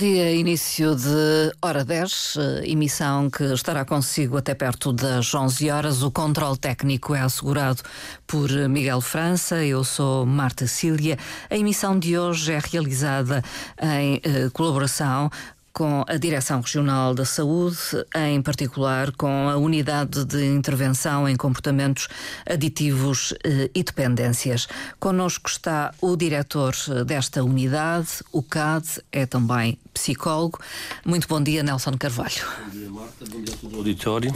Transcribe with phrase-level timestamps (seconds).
[0.00, 6.02] Dia, início de hora 10, eh, emissão que estará consigo até perto das 11 horas.
[6.02, 7.82] O controle técnico é assegurado
[8.26, 9.62] por Miguel França.
[9.62, 11.18] Eu sou Marta Cília.
[11.50, 13.44] A emissão de hoje é realizada
[13.78, 15.30] em eh, colaboração
[15.72, 17.76] com a Direção Regional da Saúde,
[18.16, 22.08] em particular com a Unidade de Intervenção em Comportamentos
[22.44, 24.66] Aditivos eh, e Dependências.
[24.98, 26.74] Connosco está o diretor
[27.06, 30.58] desta unidade, o CAD, é também psicólogo.
[31.04, 32.30] Muito bom dia, Nelson Carvalho.
[32.64, 33.24] Bom dia, Marta.
[33.28, 34.34] Bom dia a todo o auditório.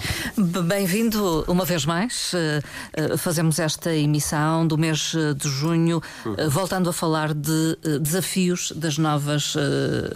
[0.67, 2.33] Bem-vindo uma vez mais.
[2.35, 2.61] Eh,
[2.95, 6.49] eh, fazemos esta emissão do mês de junho, uhum.
[6.49, 9.55] voltando a falar de desafios das novas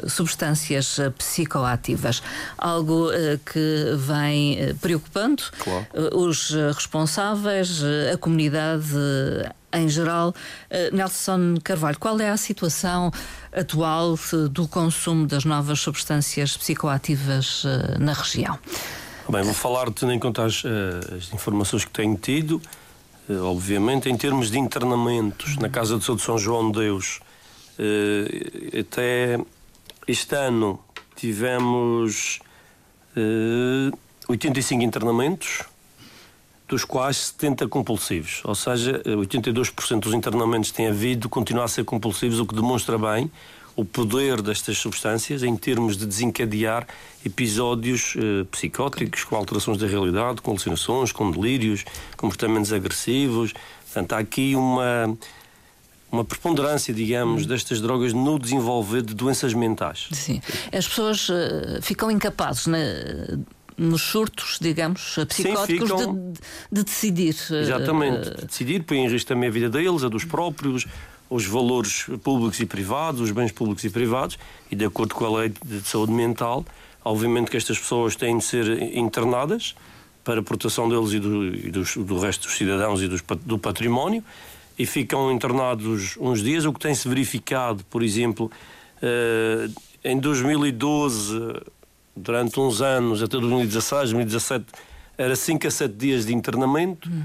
[0.09, 2.23] substâncias psicoativas.
[2.57, 5.87] Algo uh, que vem uh, preocupando claro.
[5.95, 8.87] uh, os responsáveis, a comunidade
[9.73, 10.35] em geral.
[10.93, 13.13] Nelson Carvalho, qual é a situação
[13.53, 14.19] atual
[14.51, 17.65] do consumo das novas substâncias psicoativas
[17.99, 18.59] na região?
[19.29, 22.63] Bem, vou falar, tendo em conta as, as informações que tenho tido,
[23.43, 27.21] obviamente, em termos de internamentos na Casa de Saúde de São João de Deus,
[28.81, 29.39] até
[30.09, 30.81] este ano
[31.19, 32.39] tivemos
[33.17, 35.63] uh, eh, 85 internamentos,
[36.69, 38.43] dos quais 70 compulsivos.
[38.45, 43.31] Ou seja, 82% dos internamentos têm havido continuar a ser compulsivos, o que demonstra bem
[43.75, 46.85] o poder destas substâncias em termos de desencadear
[47.25, 51.85] episódios uh, psicóticos com alterações da realidade, com alucinações, com delírios,
[52.17, 53.55] comportamentos agressivos.
[53.85, 55.17] Portanto, há aqui uma
[56.11, 57.47] uma preponderância, digamos, hum.
[57.47, 60.09] destas drogas no desenvolver de doenças mentais.
[60.13, 60.41] Sim.
[60.73, 63.39] As pessoas uh, ficam incapazes né,
[63.77, 66.33] nos surtos, digamos, psicóticos Sim, ficam...
[66.33, 66.41] de,
[66.73, 67.37] de, decidir.
[67.51, 70.87] Uh, Exatamente, de decidir, põe em risco também a vida deles, a dos próprios,
[71.31, 74.39] os valores públicos e privados, os bens públicos e privados,
[74.71, 76.65] e de acordo com a lei de saúde mental,
[77.05, 79.75] obviamente que estas pessoas têm de ser internadas
[80.25, 83.59] para a proteção deles e do, e dos, do resto dos cidadãos e dos, do
[83.59, 84.25] património
[84.79, 88.51] e ficam internados uns dias, o que tem-se verificado, por exemplo,
[89.03, 89.69] eh,
[90.05, 91.61] em 2012,
[92.17, 94.67] durante uns anos, até 2016, 2017,
[95.17, 97.25] era 5 a 7 dias de internamento, hum.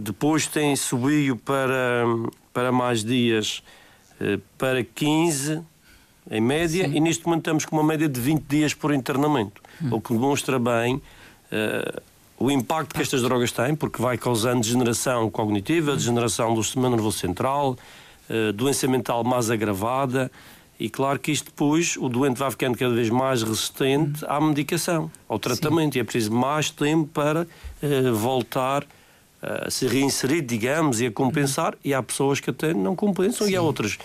[0.00, 2.04] depois tem subido para,
[2.52, 3.62] para mais dias,
[4.18, 5.60] eh, para 15
[6.30, 6.96] em média, Sim.
[6.96, 9.88] e neste momento estamos com uma média de 20 dias por internamento, hum.
[9.92, 11.02] o que demonstra bem
[12.40, 17.18] o impacto que estas drogas têm, porque vai causando degeneração cognitiva, degeneração do sistema nervoso
[17.18, 17.76] central,
[18.30, 20.32] uh, doença mental mais agravada.
[20.78, 25.10] E claro que isto depois, o doente vai ficando cada vez mais resistente à medicação,
[25.28, 25.98] ao tratamento, Sim.
[25.98, 28.86] e é preciso mais tempo para uh, voltar
[29.42, 31.74] a se reinserir, digamos, e a compensar.
[31.84, 33.52] E há pessoas que até não compensam, Sim.
[33.52, 33.98] e há outras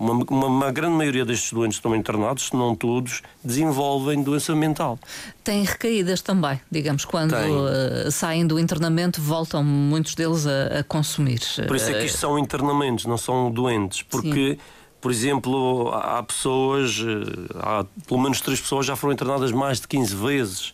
[0.00, 4.56] uma, uma, uma, grande maioria destes doentes que estão internados, se não todos, desenvolvem doença
[4.56, 4.98] mental.
[5.44, 11.40] Têm recaídas também, digamos, quando uh, saem do internamento, voltam muitos deles a, a, consumir.
[11.66, 14.54] Por isso é que isto são internamentos, não são doentes, porque.
[14.54, 14.58] Sim.
[15.00, 19.88] Por exemplo, há pessoas, eh, há pelo menos três pessoas já foram internadas mais de
[19.88, 20.72] 15 vezes.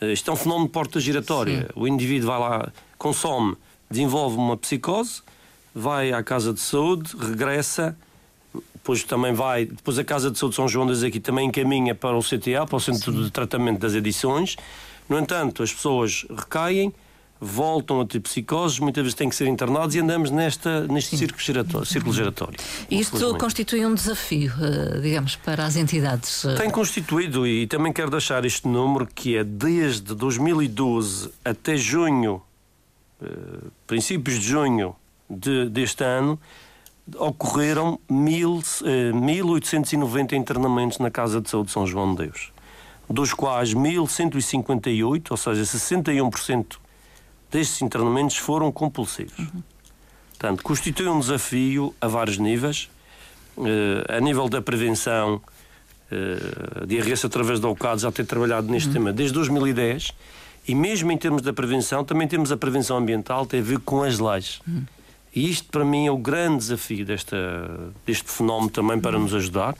[0.00, 1.66] Eh, isto é um fenómeno de porta giratória.
[1.66, 1.66] Sim.
[1.76, 3.58] O indivíduo vai lá, consome,
[3.90, 5.20] desenvolve uma psicose,
[5.74, 7.94] vai à casa de saúde, regressa,
[8.88, 11.94] depois também vai, depois a Casa de Saúde de São João das aqui também encaminha
[11.94, 13.24] para o CTA, para o Centro Sim.
[13.24, 14.56] de Tratamento das Adições.
[15.06, 16.94] No entanto, as pessoas recaem,
[17.38, 21.42] voltam a ter psicoses, muitas vezes têm que ser internados e andamos nesta, neste círculo
[21.42, 22.58] giratório, círculo giratório.
[22.90, 26.46] Isto constitui um desafio, eh, digamos, para as entidades.
[26.46, 26.54] Eh.
[26.54, 32.40] Tem constituído e também quero deixar este número que é desde 2012 até junho,
[33.22, 33.26] eh,
[33.86, 34.96] princípios de junho
[35.28, 36.40] de, deste ano,
[37.16, 42.52] ocorreram mil, eh, 1.890 internamentos na Casa de Saúde de São João de Deus,
[43.08, 46.78] dos quais 1.158, ou seja, 61%
[47.50, 49.38] destes internamentos foram compulsivos.
[49.38, 49.62] Uhum.
[50.30, 52.88] Portanto, constitui um desafio a vários níveis,
[53.58, 55.40] eh, a nível da prevenção,
[56.10, 58.94] eh, de IRS através da OCAD já tem trabalhado neste uhum.
[58.94, 60.14] tema desde 2010
[60.66, 64.02] e mesmo em termos da prevenção, também temos a prevenção ambiental, tem a ver com
[64.02, 64.60] as leis.
[64.66, 64.84] Uhum.
[65.34, 67.36] E isto, para mim, é o grande desafio desta,
[68.06, 69.74] deste fenómeno também para nos ajudar.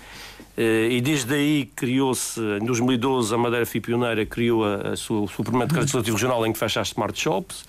[0.56, 5.21] Eh, e desde aí criou-se, em 2012, a Madeira FI Pioneira criou a, a sua,
[5.21, 7.65] o decreto legislativo regional em que fecha as smart shops.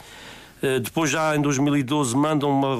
[0.61, 2.75] Eh, depois, já em 2012, mandam uma,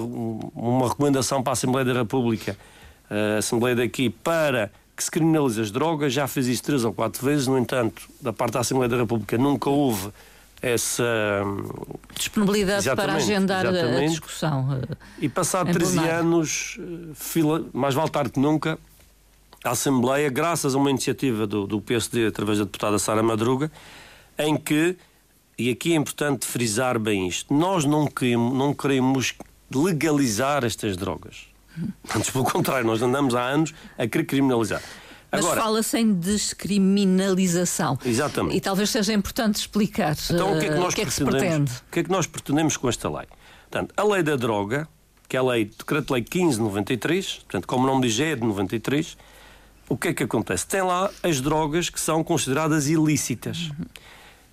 [0.53, 2.57] uma recomendação para a Assembleia da República,
[3.09, 6.11] a Assembleia daqui, para que se criminalize as drogas.
[6.11, 9.37] Já fez isso três ou quatro vezes, no entanto, da parte da Assembleia da República
[9.37, 10.09] nunca houve
[10.61, 11.43] essa
[12.15, 14.03] disponibilidade para agendar exatamente.
[14.03, 14.79] a discussão.
[14.89, 18.77] Eh, e passado 13 anos, eh, fila, mais vale tarde que nunca,
[19.63, 23.71] a Assembleia, graças a uma iniciativa do, do PSD através da deputada Sara Madruga,
[24.37, 24.97] em que,
[25.57, 29.35] e aqui é importante frisar bem isto, nós não queremos, não queremos
[29.73, 31.47] legalizar estas drogas.
[32.15, 34.81] Antes, pelo contrário, nós andamos há anos a querer criminalizar.
[35.31, 37.97] Mas fala-se em descriminalização.
[38.03, 38.57] Exatamente.
[38.57, 41.13] E talvez seja importante explicar então, o que é que, nós uh, que, é que
[41.13, 41.71] se pretende.
[41.71, 43.27] O que é que nós pretendemos com esta lei?
[43.69, 44.87] Portanto, a lei da droga,
[45.27, 49.15] que é a lei, Decreto-Lei 1593, portanto, como o nome diz, é de 93,
[49.87, 50.65] o que é que acontece?
[50.65, 53.69] Tem lá as drogas que são consideradas ilícitas.
[53.69, 53.85] Uhum.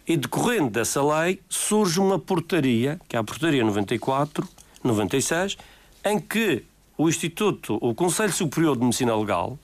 [0.06, 4.46] E decorrendo dessa lei, surge uma portaria, que é a portaria 94,
[4.84, 5.56] 96,
[6.04, 6.64] em que
[6.96, 9.58] o Instituto, o Conselho Superior de Medicina Legal,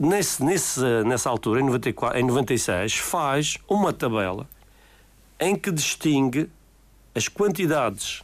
[0.00, 4.48] nesse, nesse, nessa altura, em, 94, em 96, faz uma tabela
[5.38, 6.48] em que distingue
[7.14, 8.22] as quantidades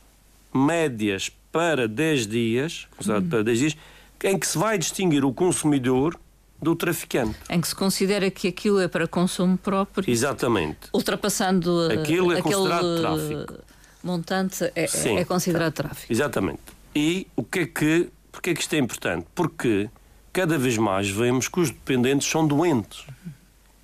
[0.54, 3.76] médias para 10 dias, considerado para 10 dias,
[4.24, 6.18] em que se vai distinguir o consumidor
[6.60, 7.36] do traficante.
[7.50, 10.10] Em que se considera que aquilo é para consumo próprio.
[10.10, 10.88] Exatamente.
[10.92, 13.54] Ultrapassando eh, aquilo é considerado tráfico.
[14.02, 14.86] montante é,
[15.18, 16.10] é considerado tráfico.
[16.10, 16.62] Exatamente.
[16.94, 19.26] E o que é que, porque é que isto é importante?
[19.34, 19.90] Porque
[20.36, 23.06] cada vez mais vemos que os dependentes são doentes.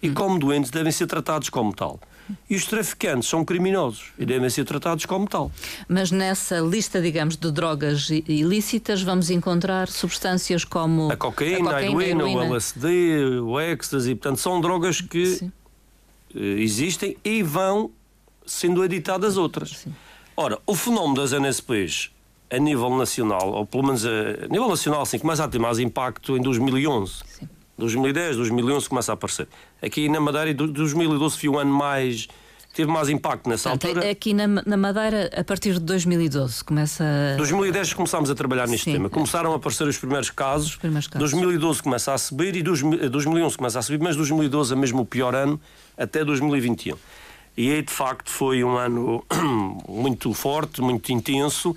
[0.03, 1.99] E como doentes devem ser tratados como tal.
[2.49, 5.51] E os traficantes são criminosos e devem ser tratados como tal.
[5.89, 12.01] Mas nessa lista, digamos, de drogas ilícitas, vamos encontrar substâncias como a cocaína, a, cocaína,
[12.01, 14.15] a heroína, o LSD, o ecstasy.
[14.15, 15.53] Portanto, são drogas que Sim.
[16.35, 17.91] Eh, existem e vão
[18.45, 19.71] sendo editadas outras.
[19.71, 19.95] Sim.
[20.37, 22.11] Ora, o fenómeno das NSPs
[22.53, 24.11] a nível nacional, ou pelo menos a,
[24.45, 27.13] a nível nacional, sim, começa a ter mais impacto em 2011.
[27.25, 27.49] Sim.
[27.79, 29.49] 2010, 2011 começa a aparecer.
[29.81, 32.29] Aqui na Madeira, 2012 foi um ano mais.
[32.75, 34.11] Teve mais impacto nessa Portanto, altura.
[34.11, 37.05] Aqui na, na, Madeira, a partir de 2012, começa.
[37.35, 37.37] A...
[37.37, 38.93] 2010 começámos a trabalhar neste Sim.
[38.93, 39.11] tema.
[39.11, 40.71] Começaram a aparecer os primeiros casos.
[40.71, 41.31] Os primeiros casos.
[41.31, 45.35] 2012 começa a subir e 2011 começa a subir, mas 2012 é mesmo o pior
[45.35, 45.61] ano
[45.99, 46.97] até 2021.
[47.57, 49.23] E aí, de facto, foi um ano
[49.87, 51.77] muito forte, muito intenso,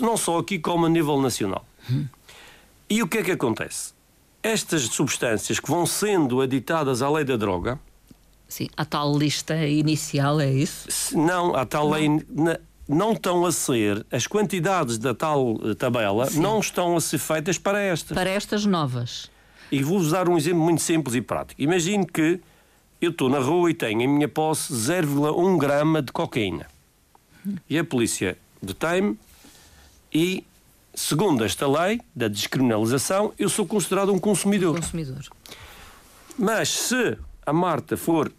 [0.00, 1.66] não só aqui, como a nível nacional.
[1.90, 2.06] Hum.
[2.88, 3.92] E o que é que acontece?
[4.42, 7.78] estas substâncias que vão sendo aditadas à lei da droga.
[8.48, 11.16] Sim, a tal lista inicial, é isso?
[11.16, 11.92] Não, a tal não.
[11.92, 12.08] lei.
[12.88, 16.40] não estão a ser, as quantidades da tal eh, tabela Sim.
[16.40, 18.14] não estão a ser feitas para estas.
[18.14, 19.30] Para estas novas.
[19.70, 21.62] E vou-vos dar um exemplo muito simples e prático.
[21.62, 22.40] Imagine que
[23.00, 26.66] eu estou na rua e tenho em minha posse 0,1 grama de cocaína.
[27.68, 29.18] E a polícia detém-me
[30.12, 30.44] e
[30.94, 34.76] segundo esta lei da descriminalização, eu sou considerado um consumidor.
[34.76, 35.22] consumidor.
[36.38, 38.30] Mas se a Marta for,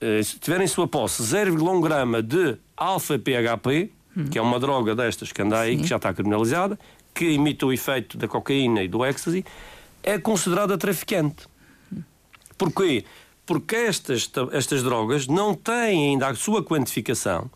[0.00, 4.24] eh, se tiver em sua posse 0,1 grama de alfa-PHP, hum.
[4.28, 5.82] que é uma droga destas que anda aí, Sim.
[5.82, 6.78] que já está criminalizada,
[7.14, 9.44] que imita o efeito da cocaína e do ecstasy,
[10.02, 11.46] é considerada traficante.
[11.92, 12.02] Hum.
[12.56, 13.04] Porquê?
[13.46, 17.50] Porque estas, estas drogas não têm ainda a sua quantificação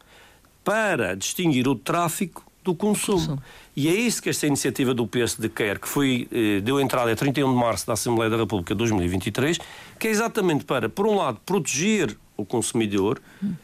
[0.65, 3.19] para distinguir o tráfico do consumo.
[3.19, 3.43] consumo.
[3.77, 7.17] E é isso que esta iniciativa do PSD quer, que foi, eh, deu entrada a
[7.17, 9.59] 31 de março da Assembleia da República de 2023,
[9.99, 13.55] que é exatamente para, por um lado, proteger o consumidor hum.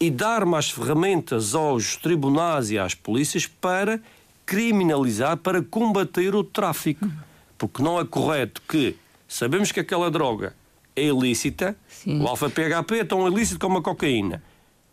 [0.00, 4.00] e dar mais ferramentas aos tribunais e às polícias para
[4.44, 7.06] criminalizar, para combater o tráfico.
[7.06, 7.12] Hum.
[7.56, 8.96] Porque não é correto que
[9.28, 10.52] sabemos que aquela droga
[10.96, 12.20] é ilícita, Sim.
[12.20, 14.42] o alfa-PHP é tão ilícito como a cocaína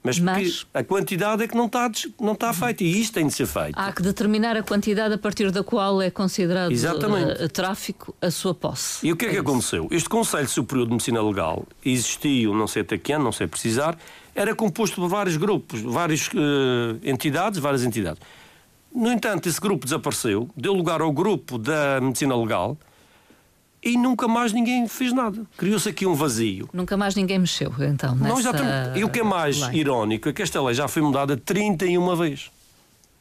[0.08, 0.68] mas, mas...
[0.74, 3.74] a quantidade é que não está, não está feita e isto tem de ser feito.
[3.76, 8.54] Há que determinar a quantidade a partir da qual é considerado uh, tráfico a sua
[8.54, 9.06] posse.
[9.06, 9.88] E o que é, é que aconteceu?
[9.92, 13.98] Este Conselho Superior de Medicina Legal existiu, não sei até que ano, não sei precisar,
[14.34, 18.22] era composto por vários grupos, várias uh, entidades, várias entidades.
[18.94, 22.78] No entanto, esse grupo desapareceu, deu lugar ao grupo da Medicina Legal,
[23.84, 25.46] e nunca mais ninguém fez nada.
[25.58, 26.70] Criou-se aqui um vazio.
[26.74, 28.16] Nunca mais ninguém mexeu, então.
[28.16, 28.94] Nessa...
[28.96, 29.82] E o que é mais lei.
[29.82, 32.52] irónico é que esta lei já foi mudada 31 vezes.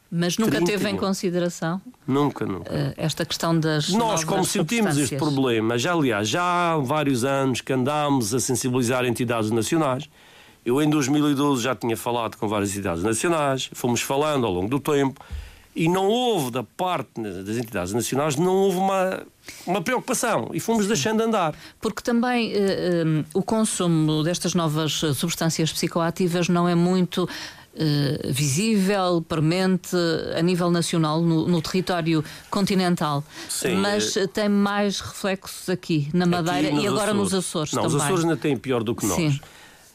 [0.09, 0.65] Mas nunca 31.
[0.77, 1.81] teve em consideração?
[2.07, 2.71] Nunca, nunca.
[2.71, 3.89] Uh, esta questão das.
[3.89, 6.41] Nós, como sentimos este problema, já aliás, já
[6.73, 10.09] há vários anos que andámos a sensibilizar entidades nacionais.
[10.65, 14.79] Eu, em 2012, já tinha falado com várias entidades nacionais, fomos falando ao longo do
[14.79, 15.19] tempo
[15.77, 19.23] e não houve da parte das entidades nacionais não houve uma
[19.65, 21.55] uma preocupação e fomos deixando andar.
[21.79, 27.29] Porque também uh, o consumo destas novas substâncias psicoativas não é muito
[27.79, 29.95] Uh, visível, premente
[30.35, 33.23] a nível nacional, no, no território continental.
[33.47, 34.25] Sim, Mas é...
[34.25, 37.21] tem mais reflexos aqui, na Madeira aqui e agora Açores.
[37.21, 37.97] nos Açores não, também.
[37.97, 39.15] Os Açores ainda têm pior do que nós.
[39.17, 39.39] Sim.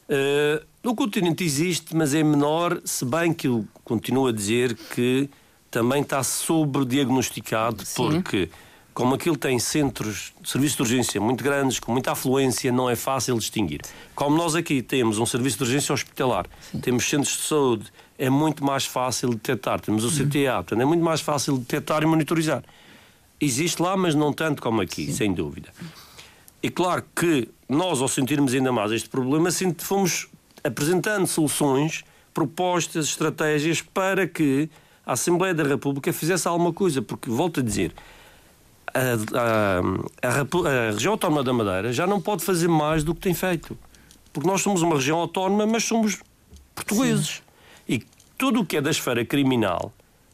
[0.09, 5.29] Uh, no continente existe, mas é menor, se bem que eu continuo a dizer que
[5.73, 8.51] também está sobrediagnosticado, porque
[8.93, 12.95] como aquilo tem centros de serviço de urgência muito grandes, com muita afluência, não é
[12.95, 13.81] fácil distinguir.
[14.15, 16.81] Como nós aqui temos um serviço de urgência hospitalar, Sim.
[16.81, 17.87] temos centros de saúde,
[18.19, 19.81] é muito mais fácil de detectar.
[19.81, 20.29] Temos o uhum.
[20.29, 22.63] CTA, portanto, é muito mais fácil de detectar e monitorizar.
[23.41, 25.13] Existe lá, mas não tanto como aqui, Sim.
[25.13, 25.71] sem dúvida.
[26.63, 29.49] E claro que nós, ao sentirmos ainda mais este problema,
[29.79, 30.29] fomos
[30.63, 34.69] apresentando soluções, propostas, estratégias para que
[35.05, 37.93] a Assembleia da República fizesse alguma coisa, porque, volto a dizer,
[38.95, 39.01] a,
[39.39, 43.35] a, a, a região autónoma da Madeira já não pode fazer mais do que tem
[43.35, 43.77] feito.
[44.33, 46.21] Porque nós somos uma região autónoma, mas somos
[46.75, 47.43] portugueses.
[47.87, 47.95] Sim.
[47.95, 48.03] E
[48.39, 49.93] tudo o que é da esfera criminal,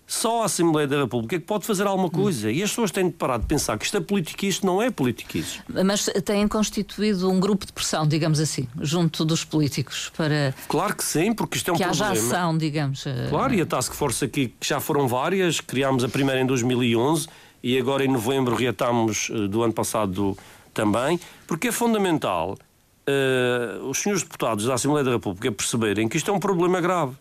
[0.09, 2.51] só a Assembleia da República é que pode fazer alguma coisa.
[2.51, 4.91] E as pessoas têm de parar de pensar que isto é e isto não é
[4.91, 5.61] politiquice.
[5.69, 10.55] Mas têm constituído um grupo de pressão, digamos assim, junto dos políticos para.
[10.67, 12.13] Claro que sim, porque isto é um que problema.
[12.13, 13.07] Que haja ação, digamos.
[13.07, 16.47] Eh, claro, e a Task Force aqui, que já foram várias, criámos a primeira em
[16.47, 17.29] 2011
[17.63, 20.39] e agora em novembro reatámos eh, do ano passado
[20.73, 22.57] também, porque é fundamental
[23.09, 27.15] uh, os senhores deputados da Assembleia da República perceberem que isto é um problema grave.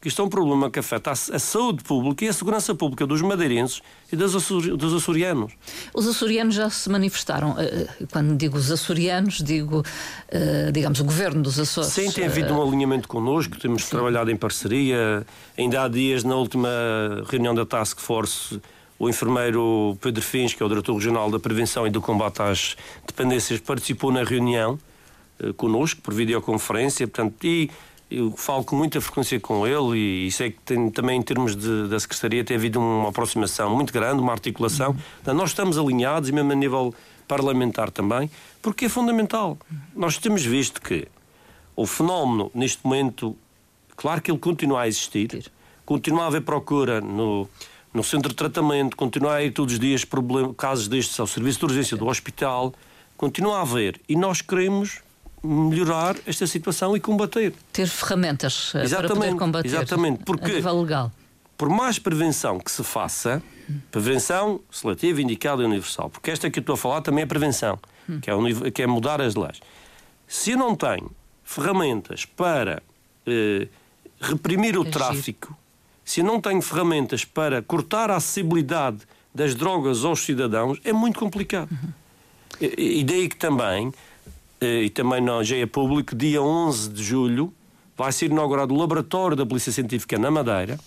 [0.00, 3.20] Que isto é um problema que afeta a, saúde pública e a segurança pública dos
[3.20, 5.52] madeirenses e dos, açor, dos açorianos.
[5.92, 7.52] Os açorianos já se manifestaram.
[7.52, 11.90] Uh, quando digo os açorianos, digo, uh, digamos, o governo dos Açores.
[11.90, 13.90] Sim, tem havido um alinhamento connosco, temos Sim.
[13.90, 15.26] trabalhado em parceria.
[15.56, 16.68] Ainda há dias, na última
[17.28, 18.60] reunião da Task Force,
[18.98, 22.76] o enfermeiro Pedro Fins, que é o diretor regional da Prevenção e do Combate às
[23.06, 24.78] Dependências, participou na reunião
[25.40, 27.70] eh, connosco por videoconferência, portanto, e
[28.10, 31.88] eu falo com muita frequência com ele e sei que tem, também em termos de,
[31.88, 34.96] da Secretaria tem havido uma aproximação muito grande, uma articulação.
[35.26, 35.34] Uhum.
[35.34, 36.94] nós estamos alinhados e mesmo a nível
[37.26, 38.30] parlamentar também,
[38.62, 39.58] porque é fundamental.
[39.94, 41.06] Nós temos visto que
[41.76, 43.36] o fenómeno, neste momento,
[43.94, 45.52] claro que ele continua a existir,
[45.84, 47.46] continua a haver procura no,
[47.92, 51.58] no centro de tratamento, continua a ir todos os dias problem, casos destes ao serviço
[51.58, 52.72] de urgência do hospital,
[53.18, 54.00] continua a haver.
[54.08, 55.02] E nós queremos
[55.42, 57.54] melhorar esta situação e combater.
[57.72, 61.12] Ter ferramentas exatamente, eh, para poder combater exatamente, porque a nível legal.
[61.56, 63.42] Por mais prevenção que se faça,
[63.90, 67.78] prevenção seletiva, indicada e universal, porque esta que eu estou a falar também é prevenção,
[68.08, 68.20] hum.
[68.20, 69.60] que, é, que é mudar as leis.
[70.26, 71.10] Se eu não tenho
[71.42, 72.82] ferramentas para
[73.26, 73.68] eh,
[74.20, 74.92] reprimir o Agir.
[74.92, 75.56] tráfico,
[76.04, 78.98] se eu não tenho ferramentas para cortar a acessibilidade
[79.34, 81.70] das drogas aos cidadãos, é muito complicado.
[81.70, 81.92] Uhum.
[82.60, 83.92] E, daí que também,
[84.60, 87.52] e também já é público, dia 11 de julho
[87.96, 90.78] vai ser inaugurado o laboratório da Polícia Científica na Madeira,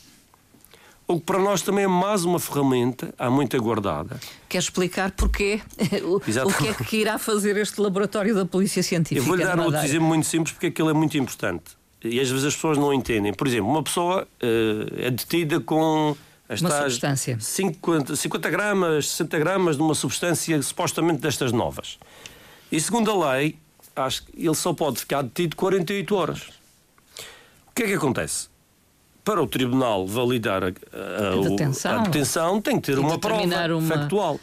[1.07, 4.17] o que para nós também é mais uma ferramenta, há muito aguardada.
[4.47, 5.59] Quer explicar porquê?
[6.03, 9.19] o, o que é que irá fazer este laboratório da Polícia Científica?
[9.19, 12.45] Eu vou-lhe dar outro exemplo muito simples, porque aquilo é muito importante e às vezes
[12.45, 13.33] as pessoas não entendem.
[13.33, 16.15] Por exemplo, uma pessoa uh, é detida com
[16.49, 17.37] uma substância.
[17.39, 21.97] 50, 50 gramas, 60 gramas de uma substância supostamente destas novas.
[22.71, 23.57] E segundo a lei,
[23.95, 26.41] acho que ele só pode ficar detido 48 horas.
[27.67, 28.49] O que é que acontece?
[29.23, 31.99] Para o tribunal validar a, a, a, detenção.
[31.99, 33.81] a detenção, tem que ter uma prova uma...
[33.87, 34.39] factual.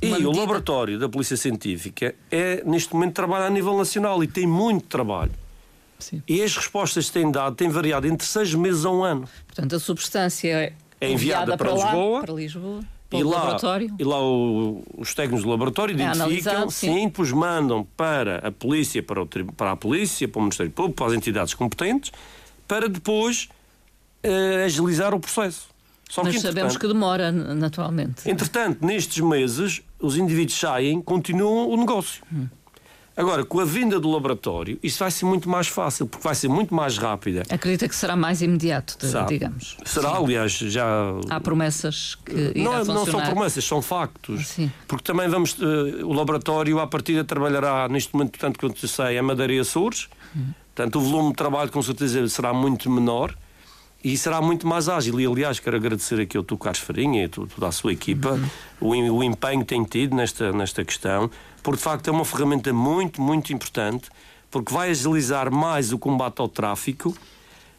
[0.00, 4.46] E o laboratório da Polícia Científica é, neste momento, trabalha a nível nacional e tem
[4.46, 5.30] muito trabalho.
[6.00, 6.20] Sim.
[6.26, 9.28] E as respostas que têm dado têm variado entre seis meses a um ano.
[9.46, 12.80] Portanto, a substância é, é enviada, para, para, Lisboa, para Lisboa.
[13.12, 13.56] E lá,
[13.98, 16.94] e lá o, os técnicos do laboratório é identificam, sim.
[16.94, 20.96] sim, pois mandam para a polícia, para, o, para a polícia, para o Ministério Público,
[20.96, 22.12] para as entidades competentes,
[22.66, 23.48] para depois
[24.24, 25.72] uh, agilizar o processo.
[26.08, 28.28] Só Mas que, sabemos que demora, naturalmente.
[28.28, 32.22] Entretanto, nestes meses, os indivíduos saem, continuam o negócio.
[32.30, 32.48] Hum.
[33.14, 36.48] Agora, com a vinda do laboratório, isso vai ser muito mais fácil, porque vai ser
[36.48, 37.42] muito mais rápida.
[37.50, 38.96] Acredita que será mais imediato,
[39.28, 39.76] digamos.
[39.84, 40.24] Será, Sim.
[40.24, 40.84] aliás, já.
[41.28, 42.58] Há promessas que.
[42.58, 44.48] Não, é- não são promessas, são factos.
[44.48, 44.72] Sim.
[44.88, 45.52] Porque também vamos.
[45.52, 49.58] Uh, o laboratório, à partida, trabalhará, neste momento, portanto, quanto eu sei, a Madeira e
[49.58, 50.08] Açores.
[50.34, 50.52] Hum.
[50.74, 53.36] Portanto, o volume de trabalho, com certeza, será muito menor
[54.02, 55.20] e será muito mais ágil.
[55.20, 58.30] E, aliás, quero agradecer aqui ao Carlos Farinha e a toda a sua equipa
[58.80, 59.10] uhum.
[59.10, 61.30] o, o empenho que tem tido nesta, nesta questão
[61.62, 64.10] porque de facto é uma ferramenta muito, muito importante,
[64.50, 67.16] porque vai agilizar mais o combate ao tráfico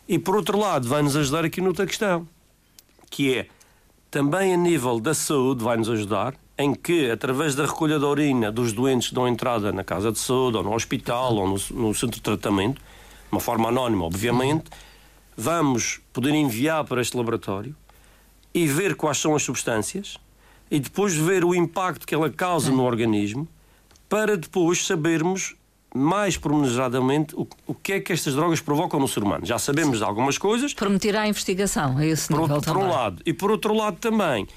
[0.07, 2.27] e, por outro lado, vai nos ajudar aqui noutra questão,
[3.09, 3.47] que é
[4.09, 8.51] também a nível da saúde, vai nos ajudar, em que, através da recolha da urina
[8.51, 11.93] dos doentes que dão entrada na casa de saúde, ou no hospital, ou no, no
[11.93, 14.65] centro de tratamento, de uma forma anónima, obviamente,
[15.35, 17.75] vamos poder enviar para este laboratório
[18.53, 20.17] e ver quais são as substâncias
[20.69, 23.47] e depois ver o impacto que ela causa no organismo
[24.13, 25.55] para depois sabermos
[25.91, 29.43] mais pormenorizadamente o, o que é que estas drogas provocam no ser humano.
[29.43, 30.71] Já sabemos de algumas coisas.
[30.71, 32.83] Prometerá a investigação a esse por, nível por também.
[32.83, 33.23] um lado.
[33.25, 34.47] E por outro lado também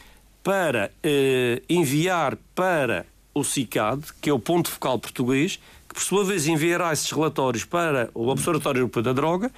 [0.44, 5.58] para eh, enviar para o CICAD, que é o ponto focal português,
[5.88, 9.50] que por sua vez enviará esses relatórios para o Observatório Europeu da Droga,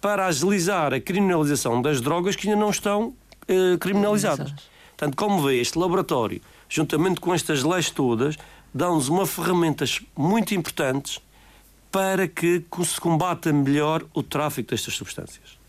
[0.00, 3.12] para agilizar a criminalização das drogas que ainda não estão
[3.46, 4.50] eh, criminalizadas.
[4.96, 6.40] Portanto, como vê, este laboratório,
[6.70, 8.38] juntamente com estas leis todas,
[8.74, 11.20] dão-nos uma ferramentas muito importantes
[11.90, 15.62] para que se combata melhor o tráfico destas substâncias.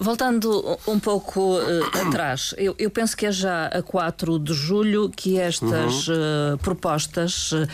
[0.00, 5.10] Voltando um pouco uh, atrás, eu, eu, penso que é já a 4 de julho
[5.10, 6.14] que estas uhum.
[6.54, 7.66] uh, propostas, uh,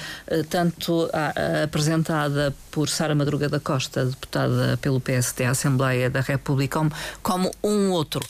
[0.48, 6.20] tanto a, a apresentada por Sara Madruga da Costa, deputada pelo PSD à Assembleia da
[6.20, 6.92] República, como,
[7.22, 8.26] como um outro.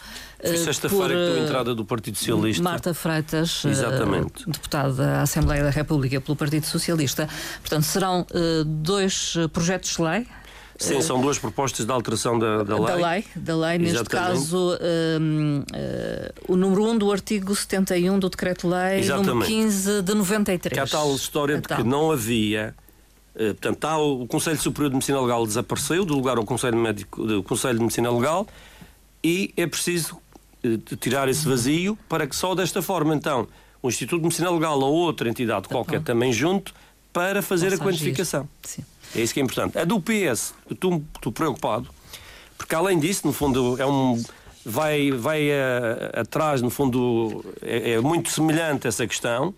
[0.47, 2.63] Foi sexta-feira que deu a entrada do Partido Socialista.
[2.63, 4.45] Marta Freitas, Exatamente.
[4.47, 7.29] deputada da Assembleia da República pelo Partido Socialista.
[7.61, 8.27] Portanto, serão
[8.67, 10.27] dois projetos de lei
[10.79, 12.87] Sim, são duas propostas de alteração da, da lei.
[12.87, 14.41] Da lei, da lei neste Exatamente.
[14.41, 14.79] caso,
[15.21, 20.73] um, uh, o número 1 do artigo 71 do Decreto-Lei, número 15 de 93.
[20.73, 22.75] Que há tal história de que não havia.
[23.35, 27.25] Uh, portanto, tá, o Conselho Superior de Medicina Legal desapareceu, do lugar ao Conselho, Médico,
[27.25, 28.47] do Conselho de Medicina Legal,
[29.23, 30.19] e é preciso
[31.01, 33.47] tirar esse vazio para que só desta forma, então,
[33.83, 36.05] o Instituto de Medicina Legal ou outra entidade tá qualquer bom.
[36.05, 36.75] também junto,
[37.13, 38.49] para fazer Posso a quantificação.
[38.63, 38.85] Sim.
[39.15, 39.79] É isso que é importante.
[39.79, 41.89] A do PS, estou, estou preocupado,
[42.59, 44.23] porque além disso, no fundo, é um.
[44.67, 49.55] Vai, vai uh, atrás, no fundo, é, é muito semelhante essa questão.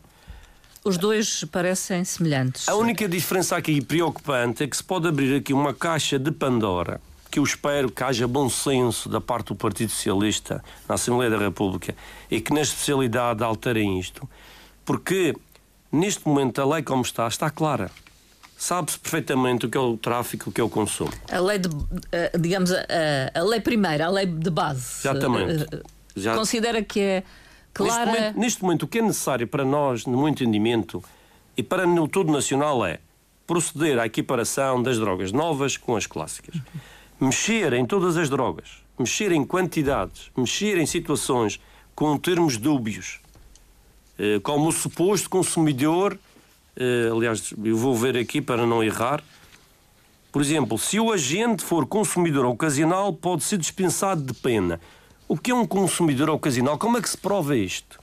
[0.84, 2.68] Os dois parecem semelhantes.
[2.68, 7.00] A única diferença aqui preocupante é que se pode abrir aqui uma caixa de Pandora,
[7.36, 11.36] que eu espero que haja bom senso da parte do Partido Socialista na Assembleia da
[11.36, 11.94] República
[12.30, 14.26] e que na especialidade alterem isto,
[14.86, 15.36] porque
[15.92, 17.90] neste momento a lei como está, está clara
[18.56, 21.12] sabe-se perfeitamente o que é o tráfico, o que é o consumo.
[21.30, 21.68] A lei de,
[22.10, 22.86] eh, digamos, a,
[23.34, 25.06] a lei primeira, a lei de base.
[25.06, 25.66] Exatamente.
[25.74, 25.82] Eh,
[26.16, 26.34] Já...
[26.34, 27.22] Considera que é
[27.74, 28.06] clara.
[28.06, 31.04] Neste momento, neste momento, o que é necessário para nós, no meu entendimento,
[31.54, 32.98] e para no todo nacional, é
[33.46, 36.56] proceder à equiparação das drogas novas com as clássicas.
[37.20, 41.60] Mexer em todas as drogas, mexer em quantidades, mexer em situações
[41.94, 43.20] com termos dúbios,
[44.18, 46.18] eh, como o suposto consumidor
[46.76, 49.24] Uh, aliás, eu vou ver aqui para não errar.
[50.30, 54.78] Por exemplo, se o agente for consumidor ocasional, pode ser dispensado de pena.
[55.26, 56.76] O que é um consumidor ocasional?
[56.76, 57.98] Como é que se prova isto?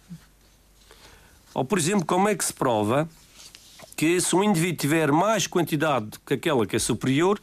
[1.54, 3.08] Ou, por exemplo, como é que se prova
[3.96, 7.40] que se um indivíduo tiver mais quantidade que aquela que é superior,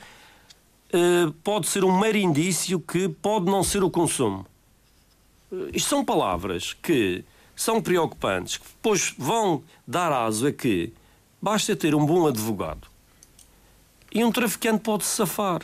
[1.45, 4.47] pode ser um mero indício que pode não ser o consumo?
[5.51, 7.25] Uh, isto são palavras que
[7.55, 10.93] são preocupantes, que depois vão dar aso a que
[11.43, 12.87] Basta ter um bom advogado.
[14.13, 15.63] E um traficante pode se safar.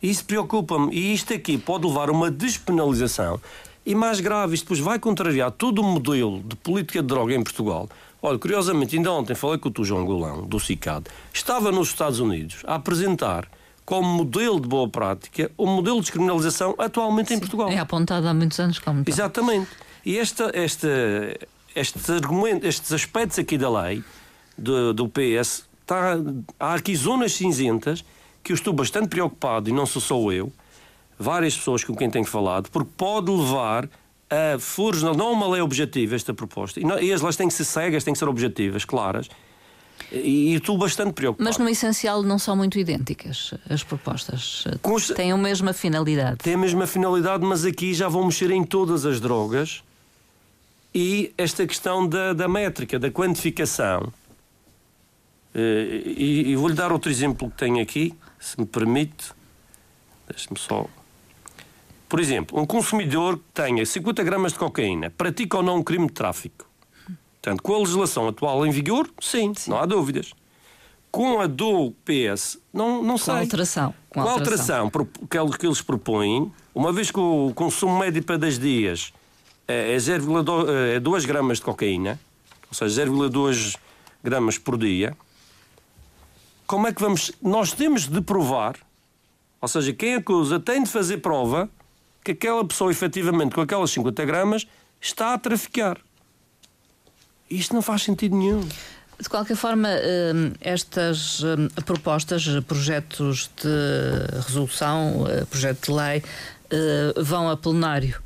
[0.00, 0.94] Isso preocupa-me.
[0.94, 3.40] E isto aqui pode levar a uma despenalização.
[3.84, 7.42] E mais grave, isto depois vai contrariar todo o modelo de política de droga em
[7.42, 7.88] Portugal.
[8.22, 12.62] Olha, curiosamente, ainda ontem falei com o João Golão, do CICAD, estava nos Estados Unidos
[12.64, 13.48] a apresentar
[13.90, 17.68] como modelo de boa prática o modelo de descriminalização atualmente Sim, em Portugal.
[17.70, 19.12] É apontado há muitos anos como tal.
[19.12, 19.68] Exatamente.
[20.06, 20.88] E esta, esta,
[21.74, 24.04] estes, argumentos, estes aspectos aqui da lei
[24.56, 26.16] do, do PS, está,
[26.60, 28.04] há aqui zonas cinzentas
[28.44, 30.52] que eu estou bastante preocupado, e não sou só eu,
[31.18, 33.88] várias pessoas com quem tenho falado, porque pode levar
[34.30, 37.48] a furos, não, não uma lei objetiva esta proposta, e, não, e as leis têm
[37.48, 39.28] que ser cegas, têm que ser objetivas, claras,
[40.12, 41.48] e, estou bastante preocupado.
[41.48, 44.64] Mas no essencial não são muito idênticas as propostas.
[44.82, 45.08] Os...
[45.08, 46.38] Têm a mesma finalidade.
[46.38, 49.82] Têm a mesma finalidade, mas aqui já vão mexer em todas as drogas
[50.94, 54.12] e esta questão da, da métrica, da quantificação.
[55.54, 59.32] Eh, e, e vou-lhe dar outro exemplo que tenho aqui, se me permite.
[60.28, 60.86] Deixe-me só.
[62.08, 66.06] Por exemplo, um consumidor que tenha 50 gramas de cocaína pratica ou não um crime
[66.06, 66.69] de tráfico?
[67.40, 69.70] Portanto, com a legislação atual em vigor, sim, sim.
[69.70, 70.32] não há dúvidas.
[71.10, 73.34] Com a do PS, não, não com sei.
[73.34, 73.94] Alteração.
[74.10, 74.84] Com, com a alteração.
[74.84, 79.12] alteração que eles propõem, uma vez que o consumo médio para 10 dias
[79.66, 82.20] é 0,2 é 2 gramas de cocaína,
[82.68, 83.76] ou seja, 0,2
[84.22, 85.16] gramas por dia,
[86.66, 87.32] como é que vamos.
[87.42, 88.76] Nós temos de provar,
[89.60, 91.68] ou seja, quem acusa tem de fazer prova
[92.22, 94.66] que aquela pessoa, efetivamente, com aquelas 50 gramas,
[95.00, 95.98] está a traficar.
[97.50, 98.60] Isto não faz sentido nenhum.
[99.20, 106.22] De qualquer forma, hum, estas hum, propostas, projetos de resolução, eh, projeto de lei,
[106.70, 108.22] eh, vão a plenário.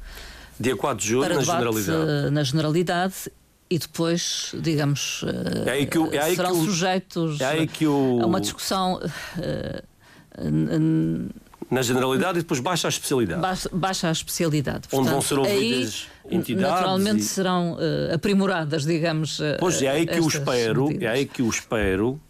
[0.60, 2.30] Dia 4 de julho, na generalidade.
[2.30, 3.14] Na generalidade
[3.68, 5.24] e depois, digamos,
[5.66, 8.20] é aí que o, é aí serão que o, sujeitos é aí que o...
[8.22, 9.82] a uma discussão uh,
[11.70, 13.40] na generalidade e depois baixa a especialidade.
[13.40, 14.88] Baixa, baixa a especialidade.
[14.88, 16.70] Portanto, Onde vão ser ouvidas aí, entidades.
[16.70, 17.24] Naturalmente e...
[17.24, 19.38] serão uh, aprimoradas, digamos.
[19.38, 21.02] Uh, pois é aí que eu espero, medidas.
[21.02, 22.20] é aí que eu espero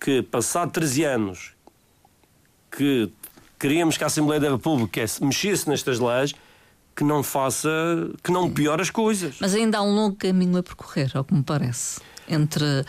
[0.00, 1.52] que, passado 13 anos,
[2.70, 3.10] que
[3.58, 6.34] queríamos que a Assembleia da República mexesse nestas leis,
[6.94, 7.68] que não faça,
[8.22, 9.36] que não piore as coisas.
[9.40, 12.84] Mas ainda há um longo caminho a percorrer, ao que me parece, entre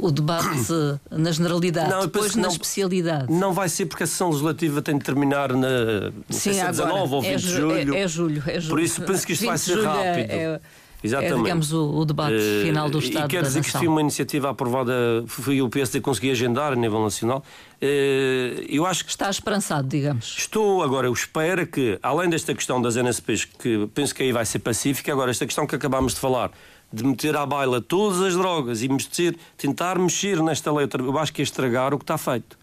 [0.00, 0.46] o debate
[1.10, 3.32] na generalidade, não, depois na não, especialidade.
[3.32, 7.14] Não vai ser porque a sessão legislativa tem de terminar na Sim, se é 19
[7.14, 7.94] ou 20 é, de julho.
[7.94, 8.68] É, é, julho, é julho.
[8.68, 10.30] Por isso penso que isto vai ser rápido.
[10.30, 10.60] É,
[11.02, 11.34] Exatamente.
[11.34, 13.26] É, digamos, o, o debate uh, final do Estado.
[13.26, 14.92] E quer dizer que isto foi uma iniciativa aprovada,
[15.26, 17.44] foi o PSD conseguir agendar a nível nacional.
[17.80, 19.10] Uh, eu acho que.
[19.10, 20.34] Está esperançado, digamos.
[20.38, 24.44] Estou, agora, eu espero que, além desta questão das NSPs, que penso que aí vai
[24.44, 26.50] ser pacífica, agora, esta questão que acabámos de falar,
[26.92, 31.32] de meter à baila todas as drogas e mexer, tentar mexer nesta letra, eu acho
[31.32, 32.58] que é estragar o que está feito.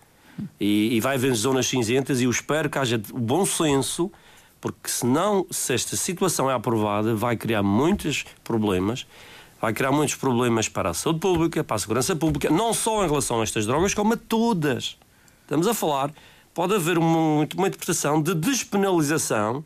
[0.59, 4.11] E, e vai haver zonas cinzentas e eu espero que haja o bom senso
[4.63, 9.05] porque senão, se esta situação é aprovada, vai criar muitos problemas,
[9.59, 13.09] vai criar muitos problemas para a saúde pública, para a segurança pública, não só em
[13.09, 14.97] relação a estas drogas, como a todas.
[15.41, 16.13] Estamos a falar,
[16.53, 19.65] pode haver uma, uma interpretação de despenalização,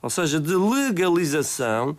[0.00, 1.94] ou seja, de legalização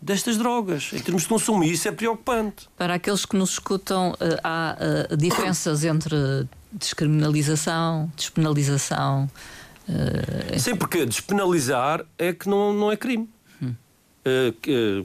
[0.00, 2.68] destas drogas, em termos de consumo, e isso é preocupante.
[2.76, 9.28] Para aqueles que nos escutam, eh, há eh, diferenças entre descriminalização, despenalização.
[9.88, 13.28] Uh, Sim, porque despenalizar é que não, não é crime.
[13.62, 13.74] Hum.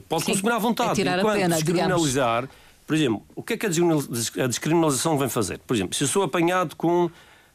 [0.06, 0.90] Pode Sim, consumir à vontade.
[0.90, 2.56] É tirar Enquanto a pena, descriminalizar, digamos.
[2.86, 5.58] por exemplo, o que é que a descriminalização vem fazer?
[5.60, 7.06] Por exemplo, se eu sou apanhado com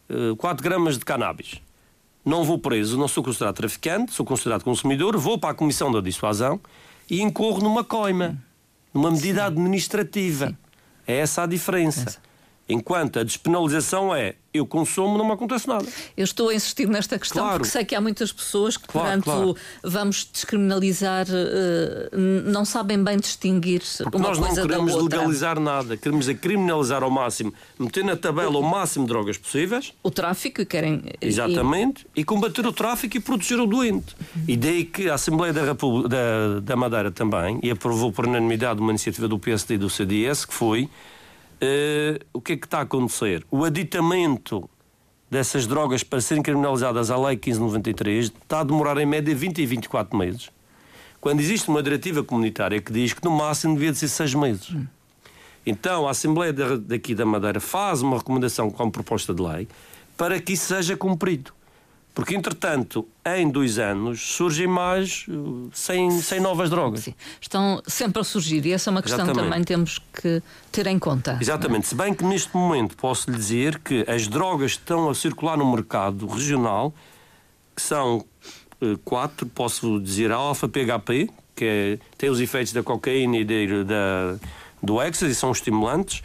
[0.09, 1.61] uh, 4 gramas de cannabis,
[2.25, 6.01] não vou preso, não sou considerado traficante, sou considerado consumidor, vou para a Comissão da
[6.01, 6.59] Dissuasão
[7.09, 8.37] e incorro numa coima,
[8.93, 9.47] numa medida Sim.
[9.47, 10.57] administrativa.
[11.07, 12.09] É essa a diferença.
[12.09, 12.28] Essa.
[12.69, 15.85] Enquanto a despenalização é eu consumo, não me acontece nada.
[16.17, 17.59] Eu estou a insistir nesta questão claro.
[17.59, 19.55] porque sei que há muitas pessoas que, claro, claro.
[19.83, 26.27] vamos descriminalizar, uh, não sabem bem distinguir porque uma nós não queremos legalizar nada, queremos
[26.27, 29.93] é criminalizar ao máximo, meter na tabela o máximo de drogas possíveis.
[30.01, 31.03] O tráfico querem.
[31.21, 34.15] Exatamente, e, e combater o tráfico e proteger o doente.
[34.35, 34.43] Uhum.
[34.47, 38.79] E daí que a Assembleia da, República, da, da Madeira também, e aprovou por unanimidade
[38.79, 40.89] uma iniciativa do PSD e do CDS, que foi
[41.61, 43.45] uh, o que é que está a acontecer?
[43.51, 44.69] O aditamento
[45.29, 49.65] dessas drogas para serem criminalizadas à Lei 1593 está a demorar em média 20 e
[49.65, 50.49] 24 meses.
[51.21, 54.75] Quando existe uma diretiva comunitária que diz que no máximo devia de ser 6 meses.
[55.65, 59.67] Então a Assembleia daqui da Madeira faz uma recomendação com proposta de lei
[60.17, 61.53] para que isso seja cumprido.
[62.19, 65.25] Porque, entretanto, em dois anos surgem mais
[65.71, 66.99] 100, 100 novas drogas.
[66.99, 67.15] Sim.
[67.39, 70.99] Estão sempre a surgir e essa é uma questão que também temos que ter em
[70.99, 71.37] conta.
[71.39, 71.85] Exatamente.
[71.85, 71.87] É?
[71.87, 75.55] Se bem que neste momento posso lhe dizer que as drogas que estão a circular
[75.55, 76.93] no mercado regional,
[77.73, 78.17] que são
[78.81, 83.85] uh, quatro, posso dizer a alfa-PHP, que é, tem os efeitos da cocaína e de,
[83.85, 84.35] da,
[84.83, 86.21] do ecstasy, são estimulantes.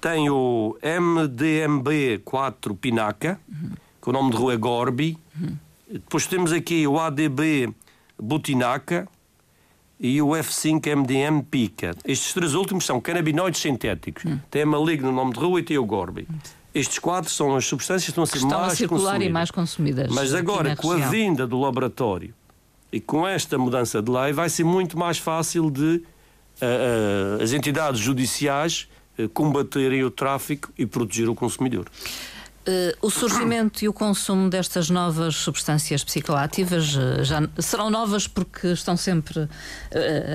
[0.00, 3.38] Tem o MDMB4 Pinaca.
[3.46, 5.18] Uhum que o nome de rua é Gorbi.
[5.36, 5.56] Uhum.
[5.90, 7.74] Depois temos aqui o ADB
[8.16, 9.08] Butinaca
[9.98, 11.90] e o F5MDM Pica.
[12.04, 14.24] Estes três últimos são canabinoides sintéticos.
[14.24, 14.38] Uhum.
[14.48, 16.28] Tem a Maligno, o nome de rua, e tem o Gorbi.
[16.72, 19.28] Estes quatro são as substâncias que estão a ser estão mais a circular consumidas.
[19.28, 20.12] e mais consumidas.
[20.12, 22.32] Mas agora, com a vinda do laboratório
[22.92, 27.52] e com esta mudança de lei, vai ser muito mais fácil de uh, uh, as
[27.52, 28.86] entidades judiciais
[29.18, 31.86] uh, combaterem o tráfico e proteger o consumidor.
[32.68, 38.66] Uh, o surgimento e o consumo destas novas substâncias psicoativas uh, já serão novas porque
[38.72, 39.48] estão sempre uh,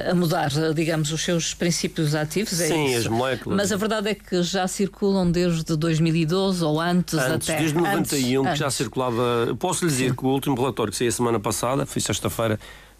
[0.09, 2.61] a mudar, digamos, os seus princípios ativos.
[2.61, 3.57] É Sim, as moléculas.
[3.57, 7.59] Mas a verdade é que já circulam desde 2012 ou antes, antes até.
[7.59, 8.59] Desde 91 antes, que antes.
[8.59, 9.53] já circulava.
[9.59, 10.15] Posso lhe dizer Sim.
[10.15, 12.57] que o último relatório que saiu a semana passada, foi sexta-feira,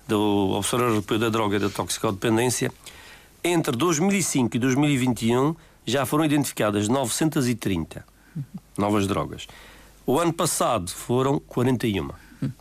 [0.09, 2.69] do Observatório Europeu da Droga e da Toxicodependência,
[3.41, 8.10] entre 2005 e 2021 já foram identificadas 930
[8.77, 9.47] novas drogas.
[10.05, 12.09] O ano passado foram 41.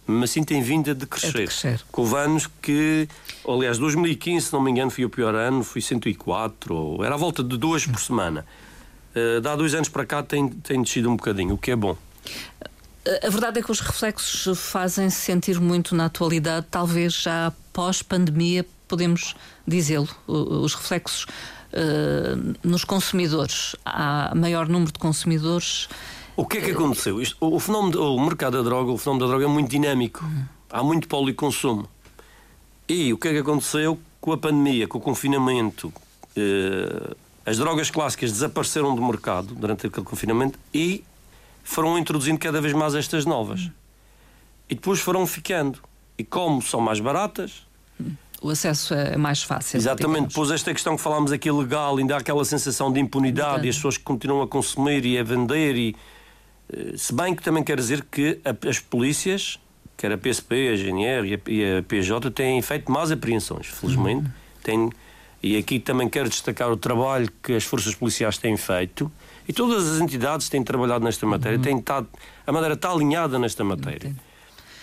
[0.06, 1.28] Mas assim tem vindo a decrescer.
[1.28, 1.80] É de crescer.
[1.92, 3.08] Houve anos que,
[3.48, 7.18] aliás, 2015, se não me engano, foi o pior ano, foi 104, ou era à
[7.18, 8.44] volta de duas por semana.
[9.14, 11.96] Uh, há dois anos para cá tem, tem descido um bocadinho, o que é bom.
[13.24, 19.34] A verdade é que os reflexos fazem-se sentir muito na atualidade, talvez já pós-pandemia, podemos
[19.66, 20.08] dizê-lo.
[20.28, 21.26] Os reflexos
[21.72, 23.76] uh, nos consumidores.
[23.84, 25.88] Há maior número de consumidores.
[26.36, 27.20] O que é que aconteceu?
[27.20, 30.24] Isto, o, fenómeno, o mercado da droga, o fenómeno da droga é muito dinâmico.
[30.70, 31.88] Há muito policonsumo.
[32.88, 35.92] E o que é que aconteceu com a pandemia, com o confinamento?
[36.36, 41.02] Uh, as drogas clássicas desapareceram do mercado durante aquele confinamento e
[41.64, 43.70] foram introduzindo cada vez mais estas novas.
[44.68, 45.80] e depois foram ficando.
[46.16, 47.66] E como são mais baratas,
[48.40, 49.76] o acesso é mais fácil.
[49.76, 53.68] Exatamente, depois esta questão que falámos aqui legal, ainda há aquela sensação de impunidade e
[53.68, 55.96] as pessoas que continuam a consumir e a vender e
[56.72, 59.58] eh, se bem que também quer dizer que as polícias,
[59.96, 64.26] quer a PSP, a GNR e a PJ, têm feito mais apreensões, felizmente.
[64.26, 64.32] Uhum.
[64.62, 64.90] Tem,
[65.42, 69.10] e aqui também quero destacar o trabalho que as forças policiais têm feito
[69.46, 71.62] e todas as entidades têm trabalhado nesta matéria, uhum.
[71.62, 72.08] têm estado,
[72.46, 74.14] a Madeira está alinhada nesta matéria.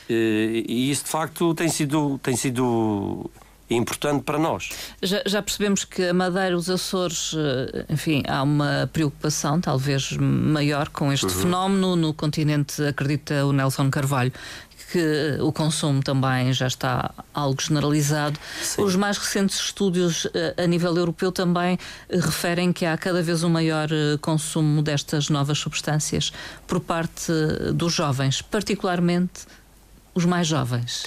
[0.09, 3.29] Eh, e isso de facto tem sido, tem sido
[3.75, 4.69] importante para nós.
[5.01, 10.89] Já, já, percebemos que a Madeira, os Açores, eh, enfim, há uma preocupação talvez maior
[10.89, 11.31] com este uhum.
[11.31, 11.95] fenómeno.
[11.95, 14.31] No continente, acredita o Nelson Carvalho,
[14.91, 18.39] que o consumo também já está algo generalizado.
[18.61, 18.83] Sim.
[18.83, 21.77] Os mais recentes estudos eh, a nível europeu também
[22.07, 23.89] eh, referem que há cada vez um maior
[24.21, 26.31] consumo destas novas substâncias
[26.65, 27.33] por parte
[27.73, 29.41] dos jovens, particularmente
[30.15, 31.03] os mais jovens.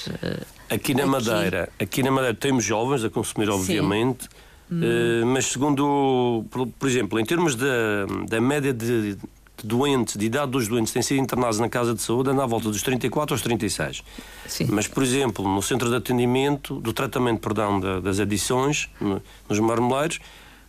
[0.71, 1.11] Aqui na aqui.
[1.11, 4.27] Madeira, aqui na Madeira temos jovens a consumir, obviamente,
[4.71, 9.19] uh, mas segundo, por, por, exemplo, em termos da, da média de, de,
[9.65, 12.69] doentes, de idade dos doentes tem sido internados na casa de saúde, anda à volta
[12.69, 14.05] dos 34 aos 36.
[14.47, 14.69] Sim.
[14.71, 19.59] Mas, por exemplo, no centro de atendimento, do tratamento, perdão, da, das adições, no, nos
[19.59, 20.21] marmoleiros,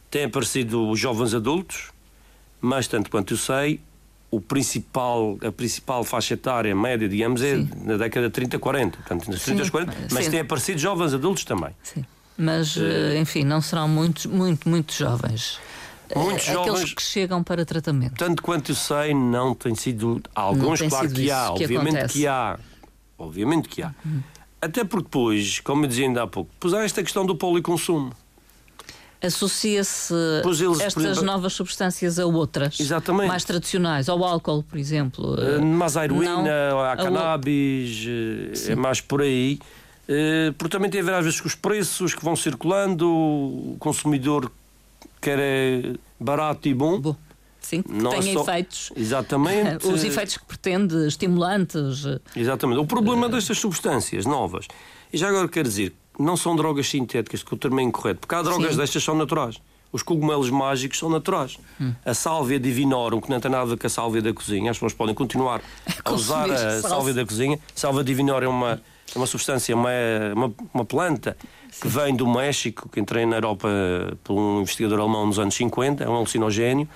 [0.10, 1.92] têm aparecido jovens adultos,
[2.60, 3.80] mas tanto quanto eu sei,
[4.32, 7.70] o principal, a principal faixa etária média, digamos, é Sim.
[7.84, 8.98] na década de 30, 40.
[8.98, 10.32] Portanto, nas 30 40, mas Sim.
[10.32, 11.72] têm aparecido jovens adultos também.
[11.84, 12.06] Sim.
[12.38, 15.60] Mas, uh, enfim, não serão muitos, muito, muito jovens.
[16.16, 18.16] Muitos Aqueles jovens que chegam para tratamento.
[18.16, 20.22] Tanto quanto eu sei, não tem sido.
[20.34, 22.14] Alguns, tem claro sido que há, que obviamente acontece.
[22.14, 22.60] que há.
[23.18, 23.94] Obviamente que há.
[24.06, 24.22] Hum.
[24.62, 28.14] Até porque depois, como eu dizia ainda há pouco, depois há esta questão do policonsumo.
[29.22, 30.14] Associa-se
[30.84, 33.28] estas exemplo, novas substâncias a outras exatamente.
[33.28, 35.36] mais tradicionais, ao álcool, por exemplo.
[35.36, 39.60] Uh, mais à heroína, à cannabis, uh, é mais por aí.
[40.58, 44.52] Porque também tem a ver às vezes com os preços que vão circulando, o consumidor
[45.22, 47.00] quer é barato e bom.
[47.00, 47.16] bom.
[47.62, 48.42] Sim, que Não tem só...
[48.42, 48.92] efeitos.
[48.96, 49.86] Exatamente.
[49.88, 52.06] Os efeitos que pretende, estimulantes.
[52.36, 52.80] Exatamente.
[52.80, 54.68] O problema destas substâncias novas,
[55.14, 58.36] e já agora quero dizer, não são drogas sintéticas, que o termo é incorreto, porque
[58.36, 58.78] há drogas Sim.
[58.78, 59.62] destas são naturais.
[59.92, 61.58] Os cogumelos mágicos são naturais.
[61.80, 61.94] Hum.
[62.06, 64.78] A sálvia divinorum, que não tem nada a ver com a sálvia da cozinha, as
[64.78, 65.62] pessoas podem continuar
[66.06, 67.60] a usar a sálvia da cozinha.
[67.76, 68.82] Sálvia divinorum é uma,
[69.14, 69.90] é uma substância, uma,
[70.34, 71.36] uma, uma planta
[71.70, 71.82] Sim.
[71.82, 73.68] que vem do México, que entrei na Europa
[74.24, 76.88] por um investigador alemão nos anos 50, é um alucinogénio.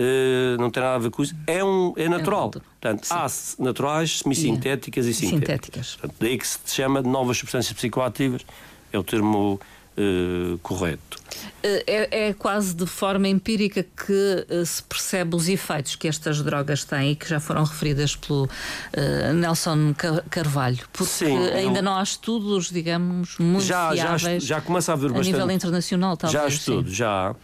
[0.00, 1.36] Uh, não tem nada a ver com isso.
[1.46, 2.50] É, um, é natural.
[2.56, 3.26] É Portanto, há
[3.58, 5.40] naturais, semisintéticas e sintéticas.
[5.40, 5.96] sintéticas.
[5.96, 8.46] Portanto, daí que se chama de novas substâncias psicoativas,
[8.90, 9.60] é o termo
[9.96, 11.18] uh, correto.
[11.62, 16.42] Eh, é, é, quase de forma empírica que uh, se percebe os efeitos que estas
[16.42, 19.94] drogas têm e que já foram referidas pelo uh, Nelson
[20.30, 21.82] Carvalho, porque Sim, ainda eu...
[21.82, 25.32] não há estudos, digamos, muito já, fiáveis já, já começa a haver a bastante...
[25.32, 26.40] nível internacional, talvez.
[26.40, 27.34] Já há estudos, já.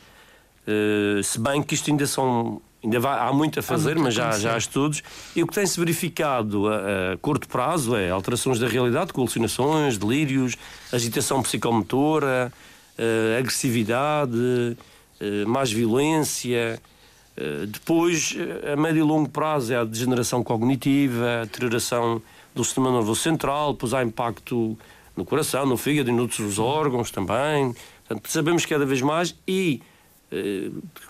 [0.66, 4.14] Uh, se bem que isto ainda são ainda vai, há muito a fazer, muito mas
[4.14, 5.02] já, já há estudos.
[5.34, 9.98] E o que tem-se verificado a, a, curto prazo é alterações da realidade, com alucinações,
[9.98, 10.56] delírios,
[10.92, 12.52] agitação psicomotora,
[12.98, 16.80] uh, agressividade, uh, mais violência.
[17.68, 18.34] Depois,
[18.72, 22.22] a médio e longo prazo, é a degeneração cognitiva, a deterioração
[22.54, 24.78] do sistema nervoso central, depois há impacto
[25.14, 27.74] no coração, no fígado e noutros órgãos também.
[28.06, 29.95] Portanto, sabemos cada vez mais e eh,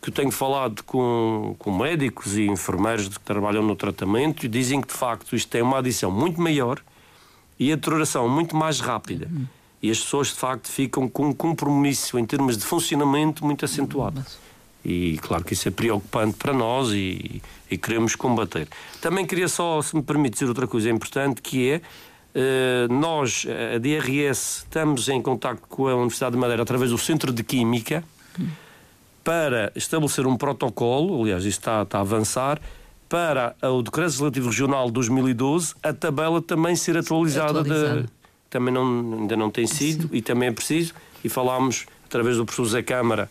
[0.02, 4.88] que tenho falado com, com médicos e enfermeiros que trabalham no tratamento e dizem que
[4.88, 6.81] de facto isto tem uma adição muito maior
[7.59, 9.29] e a deterioração muito mais rápida.
[9.31, 9.46] Uhum.
[9.83, 14.24] E as pessoas de facto ficam com um compromisso em termos de funcionamento muito acentuado.
[14.85, 18.68] E claro que isso é preocupante para nós e, e queremos combater.
[19.00, 21.81] Também queria só, se me permite dizer outra coisa importante, que é
[22.37, 27.33] Uh, nós, a DRS, estamos em contato com a Universidade de Madeira através do Centro
[27.33, 28.05] de Química,
[28.38, 28.46] uhum
[29.27, 32.61] para estabelecer um protocolo, aliás, isto está, está a avançar,
[33.09, 37.65] para o Decreto Legislativo Regional 2012, a tabela também ser atualizada.
[37.65, 38.09] De,
[38.49, 40.11] também não, ainda não tem sido Sim.
[40.12, 40.95] e também é preciso.
[41.25, 43.29] E falámos, através do professor Zé Câmara,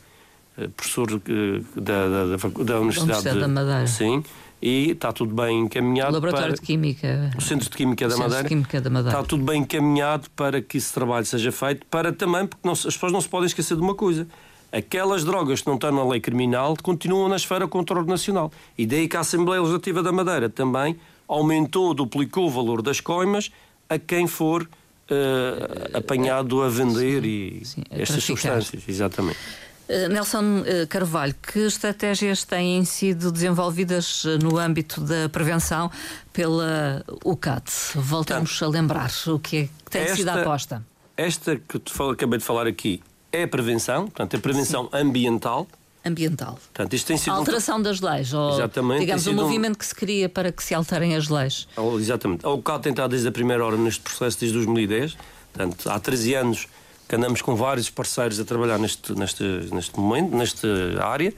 [0.57, 3.87] eh, professor eh, da, da, da, da Universidade, da, da Madeira.
[3.87, 4.21] Sim,
[4.61, 6.11] e está tudo bem encaminhado.
[6.11, 7.31] O Laboratório para, de Química.
[7.37, 9.17] O Centro de Química, da Madeira, de Química da Madeira.
[9.17, 12.83] Está tudo bem encaminhado para que esse trabalho seja feito, para também, porque não, as
[12.83, 14.27] pessoas não se podem esquecer de uma coisa
[14.75, 18.51] aquelas drogas que não estão na lei criminal continuam na esfera controle nacional.
[18.77, 23.51] E daí que a Assembleia Legislativa da Madeira também aumentou, duplicou o valor das coimas
[23.89, 28.83] a quem for uh, apanhado a vender sim, e sim, a estas substâncias.
[28.87, 29.39] Exatamente.
[29.87, 35.89] Uh, Nelson uh, Carvalho, que estratégias têm sido desenvolvidas no âmbito da prevenção
[36.33, 37.63] pela UCAT?
[37.95, 40.85] Voltamos a lembrar o que, é que tem esta, sido a aposta.
[41.15, 43.01] Esta que falo, acabei de falar aqui
[43.35, 44.89] é a prevenção, portanto, a prevenção Sim.
[44.93, 45.67] ambiental.
[46.05, 46.59] Ambiental.
[46.73, 47.81] Portanto, isto tem sido a alteração um...
[47.81, 49.79] das leis, ou exatamente, digamos, o movimento um...
[49.79, 51.67] que se queria para que se alterem as leis.
[51.99, 52.45] Exatamente.
[52.45, 55.17] A UCAT tem estado desde a primeira hora neste processo, desde 2010.
[55.51, 56.67] Portanto, há 13 anos
[57.07, 60.67] que andamos com vários parceiros a trabalhar neste, neste, neste momento, nesta
[61.03, 61.33] área.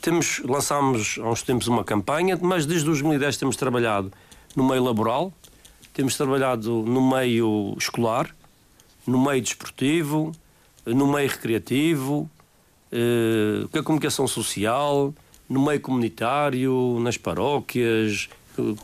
[0.00, 4.12] Temos, lançámos há uns tempos uma campanha, mas desde 2010 temos trabalhado
[4.54, 5.32] no meio laboral,
[5.92, 8.28] temos trabalhado no meio escolar,
[9.06, 10.32] no meio desportivo,
[10.86, 12.30] no meio recreativo,
[12.92, 15.14] eh, com a comunicação social,
[15.48, 18.28] no meio comunitário, nas paróquias,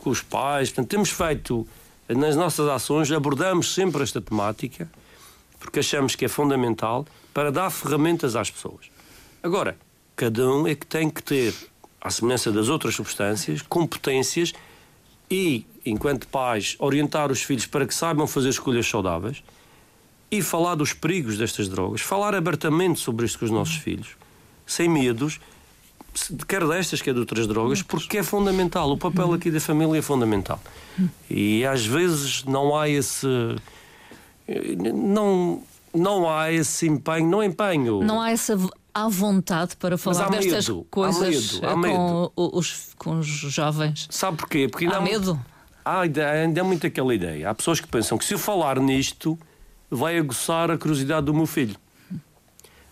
[0.03, 0.71] com os pais.
[0.71, 1.67] Portanto, temos feito
[2.09, 4.89] nas nossas ações, abordamos sempre esta temática
[5.61, 8.91] porque achamos que é fundamental para dar ferramentas às pessoas.
[9.43, 9.77] Agora,
[10.17, 11.55] cada um é que tem que ter,
[12.01, 14.55] à semelhança das outras substâncias, competências
[15.31, 19.45] e, enquanto pais, orientar os filhos para que saibam fazer escolhas saudáveis
[20.31, 24.16] e falar dos perigos destas drogas, falar abertamente sobre isto com os nossos filhos,
[24.64, 25.40] sem medos,
[26.47, 28.90] quer destas, quer de outras drogas, porque é fundamental.
[28.90, 30.61] O papel aqui da família é fundamental.
[31.29, 33.27] E às vezes não há esse
[34.95, 35.62] não,
[35.95, 38.03] não há esse empenho, não empenho.
[38.03, 38.59] Não há essa
[38.93, 44.09] há vontade para falar destas medo, coisas há medo, há com, os, com os jovens.
[44.11, 44.69] Sabe porquê?
[44.69, 45.38] Porque há medo.
[45.85, 47.49] Há, ainda é muito aquela ideia.
[47.49, 49.38] Há pessoas que pensam que se eu falar nisto
[49.90, 51.76] vai aguçar a curiosidade do meu filho.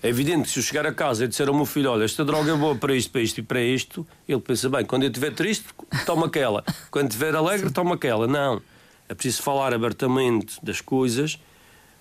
[0.02, 2.24] É evidente que se eu chegar a casa e disser ao meu filho: Olha, esta
[2.24, 5.08] droga é boa para isto, para isto e para isto, ele pensa: Bem, quando eu
[5.08, 5.66] estiver triste,
[6.06, 6.64] toma aquela.
[6.90, 8.26] Quando estiver alegre, toma aquela.
[8.26, 8.60] Não.
[9.08, 11.38] É preciso falar abertamente das coisas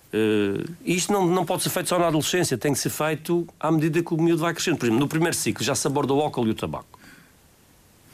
[0.07, 3.69] Uh, isto não, não pode ser feito só na adolescência, tem que ser feito à
[3.69, 4.77] medida que o miúdo vai crescendo.
[4.77, 6.97] Por exemplo, no primeiro ciclo já se aborda o álcool e o tabaco.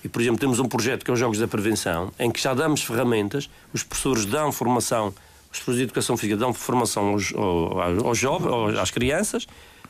[0.03, 2.53] E, por exemplo, temos um projeto que é os Jogos da Prevenção, em que já
[2.53, 5.13] damos ferramentas, os professores dão formação,
[5.53, 9.47] os professores de Educação Física dão formação aos, aos, aos jovens, às crianças,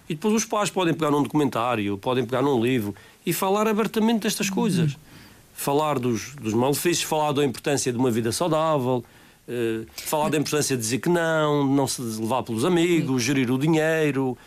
[0.10, 2.94] e depois os pais podem pegar num documentário, podem pegar num livro
[3.26, 4.98] e falar abertamente destas coisas.
[5.54, 9.04] Falar dos, dos malefícios, falar da importância de uma vida saudável,
[9.46, 13.58] Uh, falar da importância de dizer que não, não se levar pelos amigos, gerir o
[13.58, 14.38] dinheiro.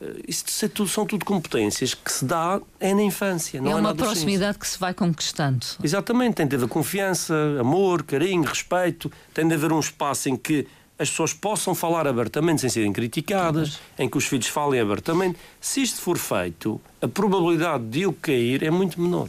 [0.00, 3.60] Uh, isso é tudo, são tudo competências que se dá é na infância.
[3.60, 5.66] Não é, é uma proximidade que se vai conquistando.
[5.82, 10.66] Exatamente, tem de haver confiança, amor, carinho, respeito, tem de haver um espaço em que
[10.98, 15.38] as pessoas possam falar abertamente sem serem criticadas, em que os filhos falem abertamente.
[15.60, 19.28] Se isto for feito, a probabilidade de eu cair é muito menor.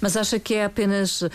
[0.00, 1.30] Mas acha que é apenas eh,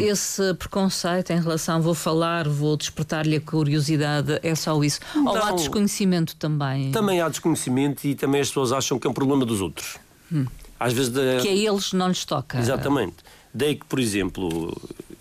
[0.04, 5.00] esse preconceito em relação vou falar, vou despertar-lhe a curiosidade, é só isso?
[5.16, 6.92] Ou há desconhecimento também?
[6.92, 9.96] Também há desconhecimento e também as pessoas acham que é um problema dos outros.
[10.30, 10.44] Hum.
[10.78, 11.12] Às vezes.
[11.42, 12.58] Que a eles não lhes toca.
[12.58, 13.16] Exatamente.
[13.52, 14.76] Daí que, por exemplo,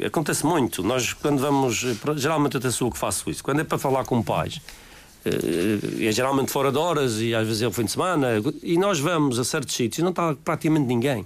[0.06, 0.84] acontece muito.
[0.84, 1.86] Nós, quando vamos.
[2.18, 3.44] Geralmente até sou eu que faço isso.
[3.44, 4.62] Quando é para falar com pais,
[5.26, 8.28] eh, é geralmente fora de horas e às vezes é o fim de semana,
[8.64, 11.24] e nós vamos a certos sítios e não está praticamente ninguém.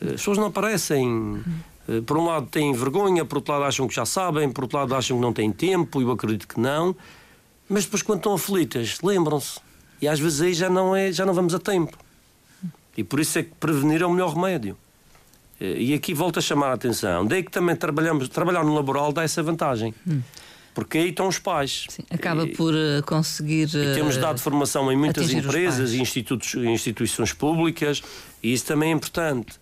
[0.00, 1.42] Eh, as pessoas não aparecem.
[1.88, 4.78] Eh, por um lado têm vergonha, por outro lado acham que já sabem, por outro
[4.78, 6.94] lado acham que não têm tempo, eu acredito que não.
[7.68, 9.60] Mas depois, quando estão aflitas, lembram-se.
[10.02, 11.96] E às vezes aí já não, é, já não vamos a tempo.
[12.96, 14.76] E por isso é que prevenir é o melhor remédio.
[15.60, 17.26] E aqui volto a chamar a atenção.
[17.26, 19.94] Daí que também trabalhamos, trabalhar no laboral dá essa vantagem.
[20.08, 20.22] Hum.
[20.72, 21.84] Porque aí estão os pais.
[21.88, 23.68] Sim, acaba e, por uh, conseguir.
[23.68, 28.02] E temos dado formação em muitas empresas e institutos, instituições públicas,
[28.42, 29.58] e isso também é importante.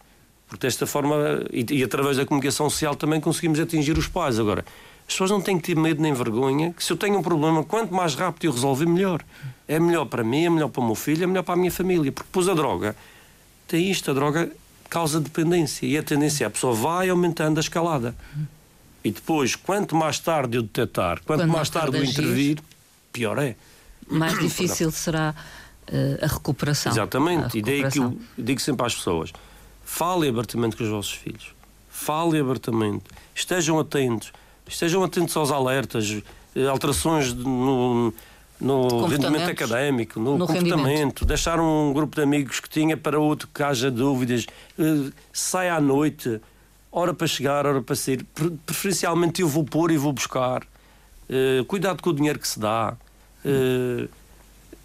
[0.46, 4.38] Porque desta forma, e, e, através da comunicação social, também conseguimos atingir os pais.
[4.38, 4.64] Agora,
[5.06, 7.64] as pessoas não têm que ter medo nem vergonha, que se eu tenho um problema,
[7.64, 9.22] quanto mais rápido eu resolver, melhor.
[9.66, 11.72] É melhor para mim, é melhor para o meu filho, é melhor para a minha
[11.72, 12.12] família.
[12.12, 12.94] Porque depois a droga
[13.66, 14.50] tem isto, a droga
[14.88, 15.86] causa dependência.
[15.86, 18.14] E a tendência é a pessoa vai aumentando a escalada.
[19.04, 22.58] E depois, quanto mais tarde eu detectar, quanto mais tarde eu intervir,
[23.12, 23.56] pior é.
[24.08, 25.34] Mais difícil será
[25.88, 26.92] uh, a recuperação.
[26.92, 27.40] Exatamente.
[27.40, 27.60] A recuperação.
[27.60, 29.32] E daí que eu digo sempre às pessoas:
[29.84, 31.54] falem abertamente com os vossos filhos.
[31.88, 33.04] Falem abertamente.
[33.34, 34.32] Estejam atentos.
[34.66, 36.22] Estejam atentos aos alertas,
[36.54, 38.12] eh, alterações no,
[38.60, 41.24] no rendimento académico, no, no comportamento, rendimento.
[41.24, 44.46] deixar um grupo de amigos que tinha para outro que haja dúvidas,
[44.78, 46.40] uh, sai à noite,
[46.90, 48.24] hora para chegar, hora para sair,
[48.66, 52.96] preferencialmente eu vou pôr e vou buscar, uh, cuidado com o dinheiro que se dá.
[53.44, 54.08] Uh,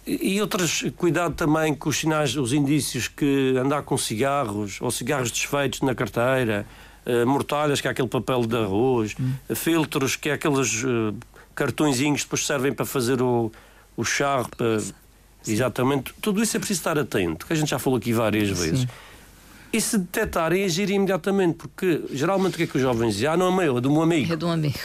[0.06, 5.30] e outras, cuidado também com os sinais, os indícios que andar com cigarros ou cigarros
[5.30, 6.66] desfeitos na carteira,
[7.06, 9.32] uh, mortalhas, que é aquele papel de arroz, hum.
[9.54, 11.14] filtros, que é aqueles uh,
[11.54, 13.50] cartõezinhos depois servem para fazer o,
[13.96, 14.48] o charro.
[14.56, 14.78] Para...
[15.46, 16.14] Exatamente.
[16.20, 18.80] Tudo isso é preciso estar atento, que a gente já falou aqui várias vezes.
[18.80, 18.88] Sim.
[19.72, 23.28] E se detectarem, agir imediatamente, porque geralmente o que é que os jovens dizem?
[23.28, 24.32] Ah, não é meu, é do meu amigo.
[24.32, 24.78] É do amigo.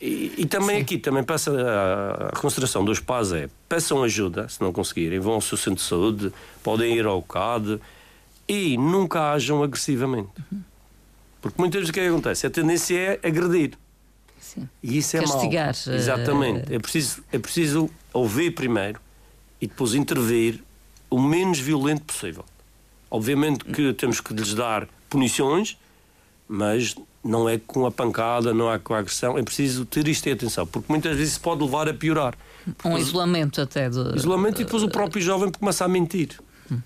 [0.00, 0.82] E, e também Sim.
[0.82, 5.34] aqui, também peça a, a consideração dos pais é peçam ajuda, se não conseguirem, vão
[5.34, 7.80] ao seu centro de saúde, podem ir ao CAD
[8.48, 10.30] e nunca ajam agressivamente.
[10.52, 10.60] Uhum.
[11.40, 12.46] Porque muitas vezes o que, é que acontece?
[12.46, 13.72] A tendência é agredir.
[14.46, 14.68] Sim.
[14.82, 15.74] E isso é Castigar.
[15.86, 15.96] mau.
[15.96, 16.72] Exatamente.
[16.72, 19.00] É preciso, é preciso ouvir primeiro
[19.60, 20.62] e depois intervir
[21.10, 22.44] o menos violento possível.
[23.10, 25.76] Obviamente que temos que lhes dar punições,
[26.48, 26.94] mas
[27.24, 29.36] não é com a pancada, não é com a agressão.
[29.36, 32.34] É preciso ter isto em atenção, porque muitas vezes pode levar a piorar.
[32.84, 33.90] Um isolamento até.
[33.90, 36.38] Do, isolamento e depois o próprio jovem começa a mentir.
[36.70, 36.80] Hum.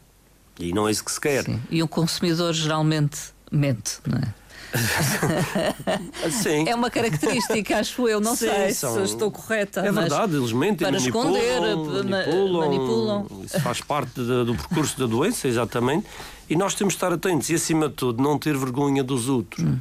[0.59, 1.45] E não é isso que se quer.
[1.45, 1.61] Sim.
[1.71, 3.19] E o consumidor geralmente
[3.51, 4.40] mente, não é?
[6.31, 6.69] Sim.
[6.69, 8.95] É uma característica, acho eu, não Sim, sei são...
[8.95, 9.81] se estou correta.
[9.81, 11.61] É verdade, eles mentem, para manipulam, esconder,
[12.05, 13.27] manipulam, manipulam.
[13.45, 16.07] Isso faz parte de, do percurso da doença, exatamente.
[16.49, 19.65] E nós temos de estar atentos e, acima de tudo, não ter vergonha dos outros.
[19.65, 19.79] Hum.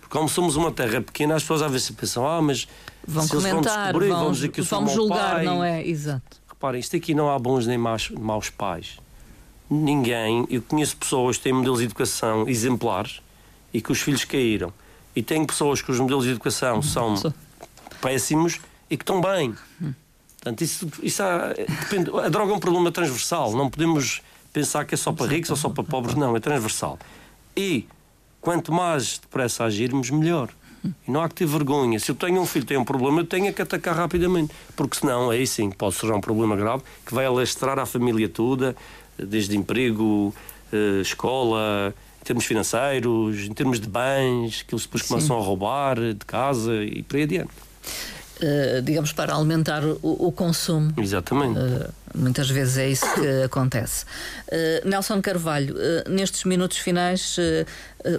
[0.00, 2.66] Porque, como somos uma terra pequena, as pessoas às vezes pensam: ah, mas
[3.06, 5.44] vão comentar, vão, vão dizer que eu sou vão julgar, pai.
[5.44, 5.86] não é?
[5.86, 6.38] Exato.
[6.48, 8.98] Reparem, isto aqui não há bons nem maus, maus pais.
[9.70, 13.20] Ninguém, eu conheço pessoas que têm modelos de educação exemplares
[13.72, 14.72] e que os filhos caíram.
[15.14, 17.14] E tenho pessoas que os modelos de educação são
[18.00, 18.60] péssimos
[18.90, 19.54] e que estão bem.
[20.36, 23.52] Portanto, isso, isso há, depende, a droga é um problema transversal.
[23.52, 26.14] Não podemos pensar que é só para ricos ou só para pobres.
[26.14, 26.98] Não, é transversal.
[27.56, 27.86] E
[28.40, 30.50] quanto mais depressa agirmos, melhor.
[31.06, 31.98] E não há que ter vergonha.
[31.98, 34.54] Se eu tenho um filho que tem um problema, eu tenho que atacar rapidamente.
[34.76, 38.76] Porque senão, aí sim, pode ser um problema grave que vai alastrar a família toda,
[39.18, 40.32] desde emprego,
[40.72, 41.92] eh, escola,
[42.28, 45.08] termos financeiros, em termos de bens, que eles depois Sim.
[45.08, 47.50] começam a roubar de casa e por aí adiante.
[48.40, 50.92] Uh, digamos, para alimentar o, o consumo.
[50.96, 51.58] Exatamente.
[51.58, 54.04] Uh, muitas vezes é isso que acontece.
[54.46, 55.74] Uh, Nelson Carvalho,
[56.08, 57.36] nestes minutos finais,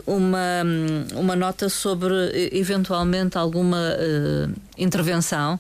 [0.06, 0.64] uma,
[1.14, 2.14] uma nota sobre
[2.52, 3.78] eventualmente alguma
[4.78, 5.58] intervenção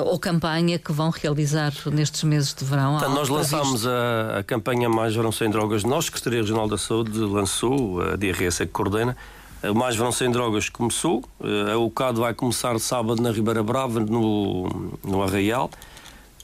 [0.00, 2.96] ou campanha que vão realizar nestes meses de verão?
[2.96, 5.84] Então, nós lançámos a, a, campanha Mais Verão Sem Drogas.
[5.84, 9.16] Nós, Secretaria Regional da Saúde, lançou, a DRS é que coordena,
[9.62, 11.22] o Mais Verão Sem Drogas começou.
[11.40, 15.70] Eh, o CAD vai começar sábado na Ribeira Brava, no, no Arraial,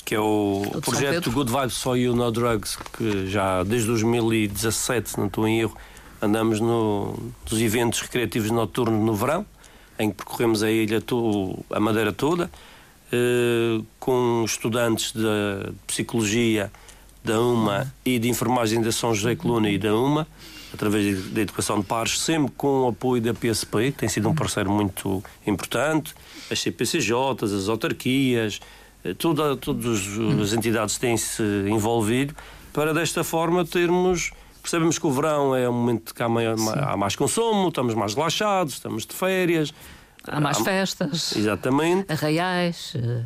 [0.05, 5.11] que é o, o projeto Good Vibes for You No Drugs, que já desde 2017,
[5.11, 5.77] se não estou em erro,
[6.23, 7.17] andamos no,
[7.51, 9.45] nos eventos recreativos noturnos no verão,
[9.99, 11.03] em que percorremos a ilha,
[11.71, 12.49] a Madeira toda.
[13.11, 16.71] Eh, com estudantes de psicologia
[17.25, 20.27] da UMA e de enfermagem da São José Coluna e da UMA,
[20.75, 24.35] através da educação de pares, sempre com o apoio da PSP, que tem sido um
[24.35, 26.15] parceiro muito importante,
[26.51, 28.61] as CPCJs, as autarquias,
[29.03, 30.03] eh, toda, todas
[30.43, 32.35] as entidades têm-se envolvido
[32.75, 34.33] para desta forma termos.
[34.61, 38.15] Percebemos que o verão é um momento que há mais, há mais consumo, estamos mais
[38.15, 39.73] relaxados, estamos de férias,
[40.31, 41.37] Há mais festas.
[41.37, 42.12] Exatamente.
[42.12, 42.95] Arraiais.
[42.97, 43.24] Eh.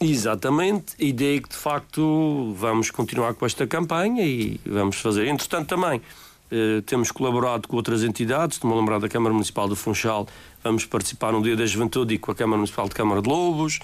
[0.00, 5.26] Exatamente, e daí que de facto vamos continuar com esta campanha e vamos fazer.
[5.28, 6.02] Entretanto, também
[6.50, 10.26] eh, temos colaborado com outras entidades, estou-me a lembrar da Câmara Municipal do Funchal,
[10.62, 13.78] vamos participar no Dia da Juventude e com a Câmara Municipal de Câmara de Lobos,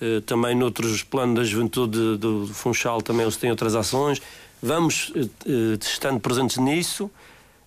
[0.00, 4.20] eh, também noutros planos da juventude do Funchal também eles têm outras ações.
[4.62, 7.10] Vamos eh, eh estando presentes nisso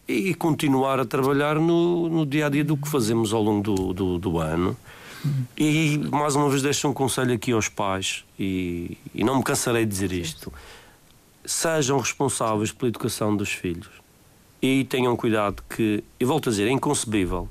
[0.08, 3.94] e continuar a trabalhar no, no dia a dia do que fazemos ao longo do,
[3.94, 4.76] do, do ano.
[5.58, 9.86] E mais uma vez deixo um conselho aqui aos pais, e, e não me cansarei
[9.86, 10.52] de dizer isto:
[11.46, 13.90] sejam responsáveis pela educação dos filhos.
[14.62, 17.50] E tenham cuidado que, e volto a dizer, é inconcebível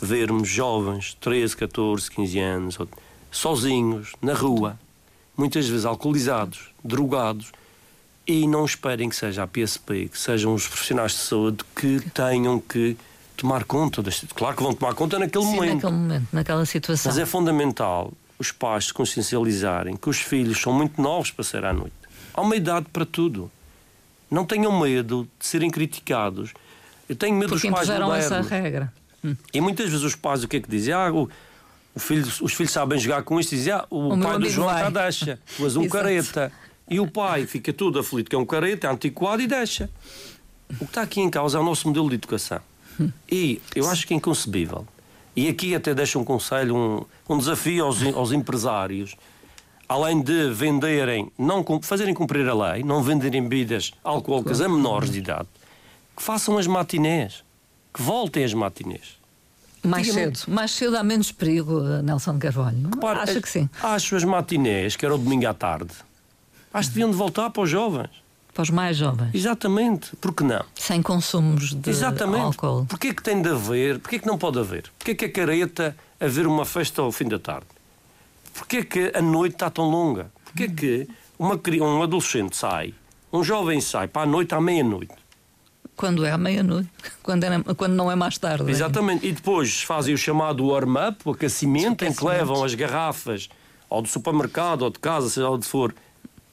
[0.00, 2.78] vermos jovens, 13, 14, 15 anos,
[3.30, 4.78] sozinhos, na rua,
[5.36, 7.52] muitas vezes alcoolizados, drogados
[8.26, 12.58] e não esperem que seja a PSP, que sejam os profissionais de saúde que tenham
[12.58, 12.96] que
[13.36, 14.26] tomar conta deste.
[14.28, 15.74] Claro que vão tomar conta naquele Sim, momento.
[15.74, 17.10] naquele momento, naquela situação.
[17.12, 21.64] Mas é fundamental os pais se consciencializarem que os filhos são muito novos para ser
[21.64, 21.94] à noite.
[22.32, 23.50] Há uma idade para tudo.
[24.30, 26.52] Não tenham medo de serem criticados.
[27.08, 28.24] Eu tenho medo Porque dos pais modernos.
[28.24, 28.92] essa regra.
[29.24, 29.36] Hum.
[29.52, 30.92] E muitas vezes os pais o que é que dizem?
[30.92, 31.28] Ah, o,
[31.94, 34.48] o filho, os filhos sabem jogar com isto e dizem, ah, o, o pai do
[34.48, 35.38] João está deixa.
[35.60, 36.50] És um careta.
[36.88, 39.90] E o pai fica todo aflito, que é um careta, é antiquado e deixa.
[40.70, 42.60] O que está aqui em causa é o nosso modelo de educação.
[43.30, 44.86] E eu acho que é inconcebível.
[45.34, 49.16] E aqui até deixo um conselho, um, um desafio aos, aos empresários.
[49.88, 55.18] Além de venderem, não fazerem cumprir a lei, não venderem bebidas alcoólicas a menores de
[55.18, 55.48] idade,
[56.16, 57.44] que façam as matinés,
[57.92, 59.18] que voltem as matinés.
[59.82, 60.40] Mais cedo.
[60.48, 62.88] Mais cedo há menos perigo, Nelson Carvalho.
[62.88, 63.68] Repara, Acho que sim.
[63.82, 65.92] Acho as matinés, que era o domingo à tarde,
[66.74, 68.10] Acho que deviam de voltar para os jovens.
[68.52, 69.30] Para os mais jovens.
[69.32, 70.14] Exatamente.
[70.16, 70.64] Por que não?
[70.74, 72.40] Sem consumos de Exatamente.
[72.42, 72.84] álcool.
[72.86, 74.00] Porquê que tem de haver?
[74.00, 74.90] Porquê que não pode haver?
[74.98, 77.66] Porquê que é careta haver uma festa ao fim da tarde?
[78.52, 80.30] Porquê que a noite está tão longa?
[80.44, 81.08] Porquê que
[81.38, 82.92] uma, um adolescente sai,
[83.32, 85.12] um jovem sai para a noite à meia-noite?
[85.96, 86.88] Quando é à meia-noite.
[87.22, 88.68] Quando, é- quando não é mais tarde.
[88.70, 89.26] Exatamente.
[89.26, 92.24] E depois fazem o chamado warm-up, o aquecimento, em que Aquecimento.
[92.28, 93.48] levam as garrafas
[93.88, 95.94] ou do supermercado ou de casa, seja onde for,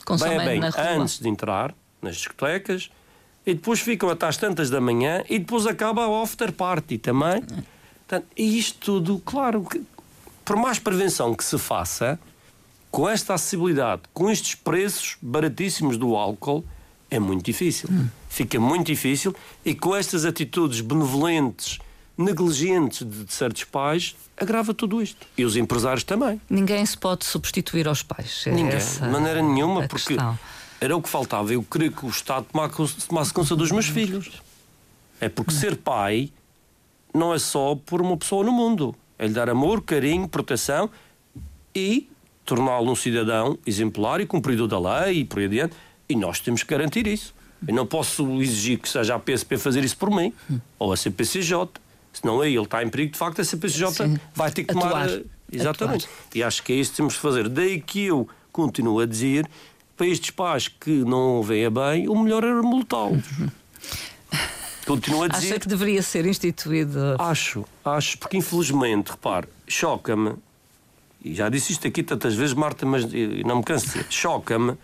[0.03, 1.03] Consomem bem, bem na rua.
[1.03, 2.89] antes de entrar nas discotecas
[3.45, 7.41] e depois ficam até às tantas da manhã e depois acaba a after party também.
[8.07, 9.81] Portanto, e isto tudo, claro, que,
[10.43, 12.19] por mais prevenção que se faça,
[12.89, 16.65] com esta acessibilidade, com estes preços baratíssimos do álcool,
[17.09, 17.89] é muito difícil.
[18.29, 21.79] Fica muito difícil e com estas atitudes benevolentes,
[22.17, 25.25] negligentes de, certos pais, agrava tudo isto.
[25.37, 26.39] E os empresários também.
[26.49, 28.43] Ninguém se pode substituir aos pais.
[28.45, 30.37] É Ninguém, de maneira nenhuma, porque questão.
[30.79, 31.53] era o que faltava.
[31.53, 34.41] Eu queria que o Estado tomasse, tomasse conta dos meus filhos.
[35.19, 36.31] É porque ser pai
[37.13, 38.95] não é só por uma pessoa no mundo.
[39.17, 40.89] É lhe dar amor, carinho, proteção
[41.75, 42.09] e
[42.43, 45.75] torná-lo um cidadão exemplar e cumpridor da lei e por aí adiante.
[46.09, 47.33] E nós temos que garantir isso.
[47.67, 50.33] Eu não posso exigir que seja a PSP fazer isso por mim
[50.79, 51.69] ou a CPCJ.
[52.13, 54.19] Senão aí ele está em perigo, de facto, a CPCJ Sim.
[54.35, 54.87] vai ter que tomar.
[55.03, 55.09] Atuar.
[55.09, 56.07] eh, Exatamente.
[56.33, 57.49] E acho que é isso que temos de fazer.
[57.49, 59.49] Daí que eu continuo a dizer
[59.97, 63.23] para estes pais que não o veem bem, o melhor era multá-los.
[64.85, 65.59] Continuo a Acha dizer.
[65.59, 67.15] que deveria ser instituído.
[67.19, 70.33] Acho, acho, porque infelizmente, repare, choca-me,
[71.23, 74.05] e já disse isto aqui tantas vezes, Marta, mas eh, não me canso de dizer,
[74.09, 74.75] choca-me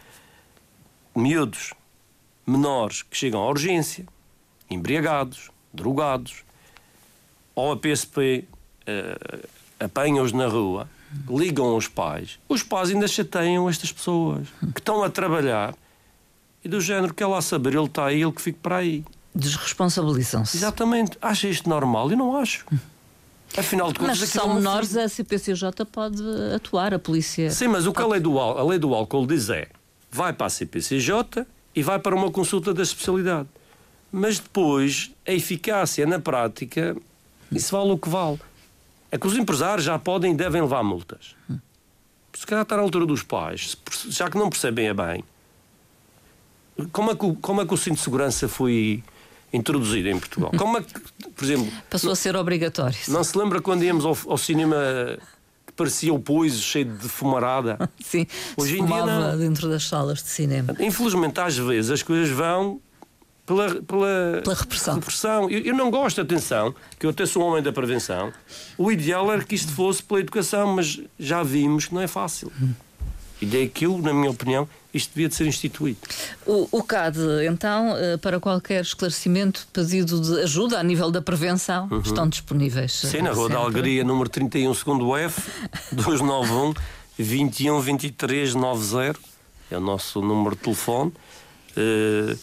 [1.15, 1.73] miúdos,
[2.45, 4.05] menores que chegam à urgência,
[4.69, 6.43] embriagados, drogados,
[7.57, 8.45] ou a PSP
[8.85, 9.17] eh,
[9.79, 10.87] apanha-os na rua,
[11.27, 15.73] ligam aos pais, os pais ainda chateiam estas pessoas que estão a trabalhar
[16.63, 19.03] e do género que lá saber, ele está aí, ele que fique para aí.
[19.33, 20.55] Desresponsabilizam-se.
[20.57, 21.17] Exatamente.
[21.21, 22.11] Acha isto normal?
[22.11, 22.65] Eu não acho.
[23.57, 26.21] Afinal de contas, Mas é são uma menores, a CPCJ pode
[26.55, 27.49] atuar, a polícia.
[27.49, 29.67] Sim, mas o que a lei, do, ál- a lei do álcool diz é
[30.11, 31.45] vai para a CPCJ
[31.75, 33.47] e vai para uma consulta da especialidade.
[34.11, 36.95] Mas depois, a eficácia na prática,
[37.51, 38.39] isso vale o que vale.
[39.11, 41.35] É que os empresários já podem e devem levar multas.
[42.33, 43.75] Se calhar está na altura dos pais,
[44.09, 45.23] já que não percebem a bem,
[46.91, 49.03] como é que o, como é que o cinto de segurança foi
[49.51, 50.51] introduzido em Portugal?
[50.57, 50.93] Como é que,
[51.31, 52.97] por exemplo, Passou a ser obrigatório.
[53.07, 54.75] não se lembra quando íamos ao, ao cinema
[55.65, 57.89] que parecia o poiso cheio de fumarada?
[57.99, 59.37] Sim, Hoje em dia não.
[59.39, 60.75] dentro das salas de cinema.
[60.79, 62.79] Infelizmente, às vezes, as coisas vão
[63.47, 64.95] pela, pela, Pela repressão.
[64.95, 65.49] repressão.
[65.49, 68.31] Eu, eu não gosto, atenção, que eu até sou um homem da prevenção.
[68.77, 72.51] O ideal era que isto fosse pela educação, mas já vimos que não é fácil.
[73.41, 75.97] E daí que eu, na minha opinião, isto devia de ser instituído.
[76.45, 77.19] O, o CAD,
[77.49, 83.03] então, eh, para qualquer esclarecimento, pedido de ajuda a nível da prevenção, estão disponíveis.
[83.03, 83.09] Uhum.
[83.11, 83.57] Sim, eh, na Rua da.
[83.57, 85.39] Algaria, número 31, segundo F,
[85.93, 86.73] 291
[87.17, 89.19] 21 23 90.
[89.71, 91.13] É o nosso número de telefone.
[91.77, 92.35] Eh,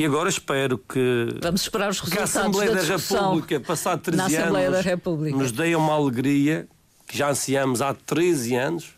[0.00, 4.00] e agora espero que, Vamos esperar os que a resultados Assembleia da da República, passado
[4.02, 5.36] 13 na Assembleia anos, da República.
[5.36, 6.68] nos deem uma alegria
[7.06, 8.90] que já ansiamos há 13 anos,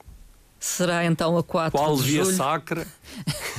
[0.59, 2.37] Será então a 4 qual de via julho.
[2.37, 2.87] sacra.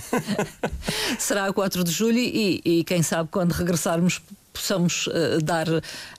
[1.18, 4.22] Será a 4 de julho e, e quem sabe quando regressarmos
[4.54, 5.66] possamos eh, dar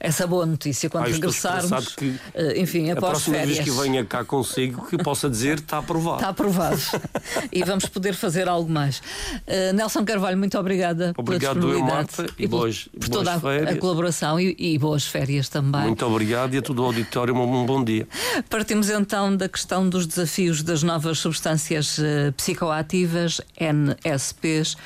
[0.01, 0.89] essa boa notícia.
[0.91, 3.57] Quando Ah, eu regressarmos, que eh, enfim, A após próxima férias.
[3.59, 6.17] vez que eu venha cá consigo, que possa dizer está aprovado.
[6.17, 6.81] Está aprovado.
[7.53, 8.99] e vamos poder fazer algo mais.
[9.47, 13.33] Uh, Nelson Carvalho, muito obrigada Obrigado, pela eu, disponibilidade Marta, e por- boas- por toda
[13.33, 15.83] a- a, colaboração e, e boas férias também.
[15.83, 18.07] Muito obrigado e a todo o auditório um bom dia.
[18.49, 21.99] Partimos então da questão dos desafios das novas substâncias
[22.37, 24.77] psicoativas, NSPs,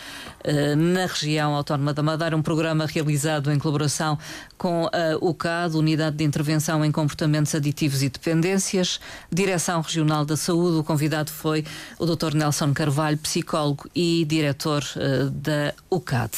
[0.77, 4.19] na região autónoma da Madeira, um programa realizado em colaboração
[4.57, 10.79] com a UCAD, Unidade de Intervenção em Comportamentos Aditivos e Dependências, Direção Regional da Saúde.
[10.79, 11.65] O convidado foi
[11.99, 12.35] o Dr.
[12.35, 16.33] Nelson Carvalho, psicólogo e diretor eh, da UCAD.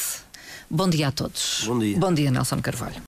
[0.69, 1.63] Bom dia a todos.
[1.65, 1.97] Bom dia.
[1.97, 2.93] Bom dia, Nelson Carvalho.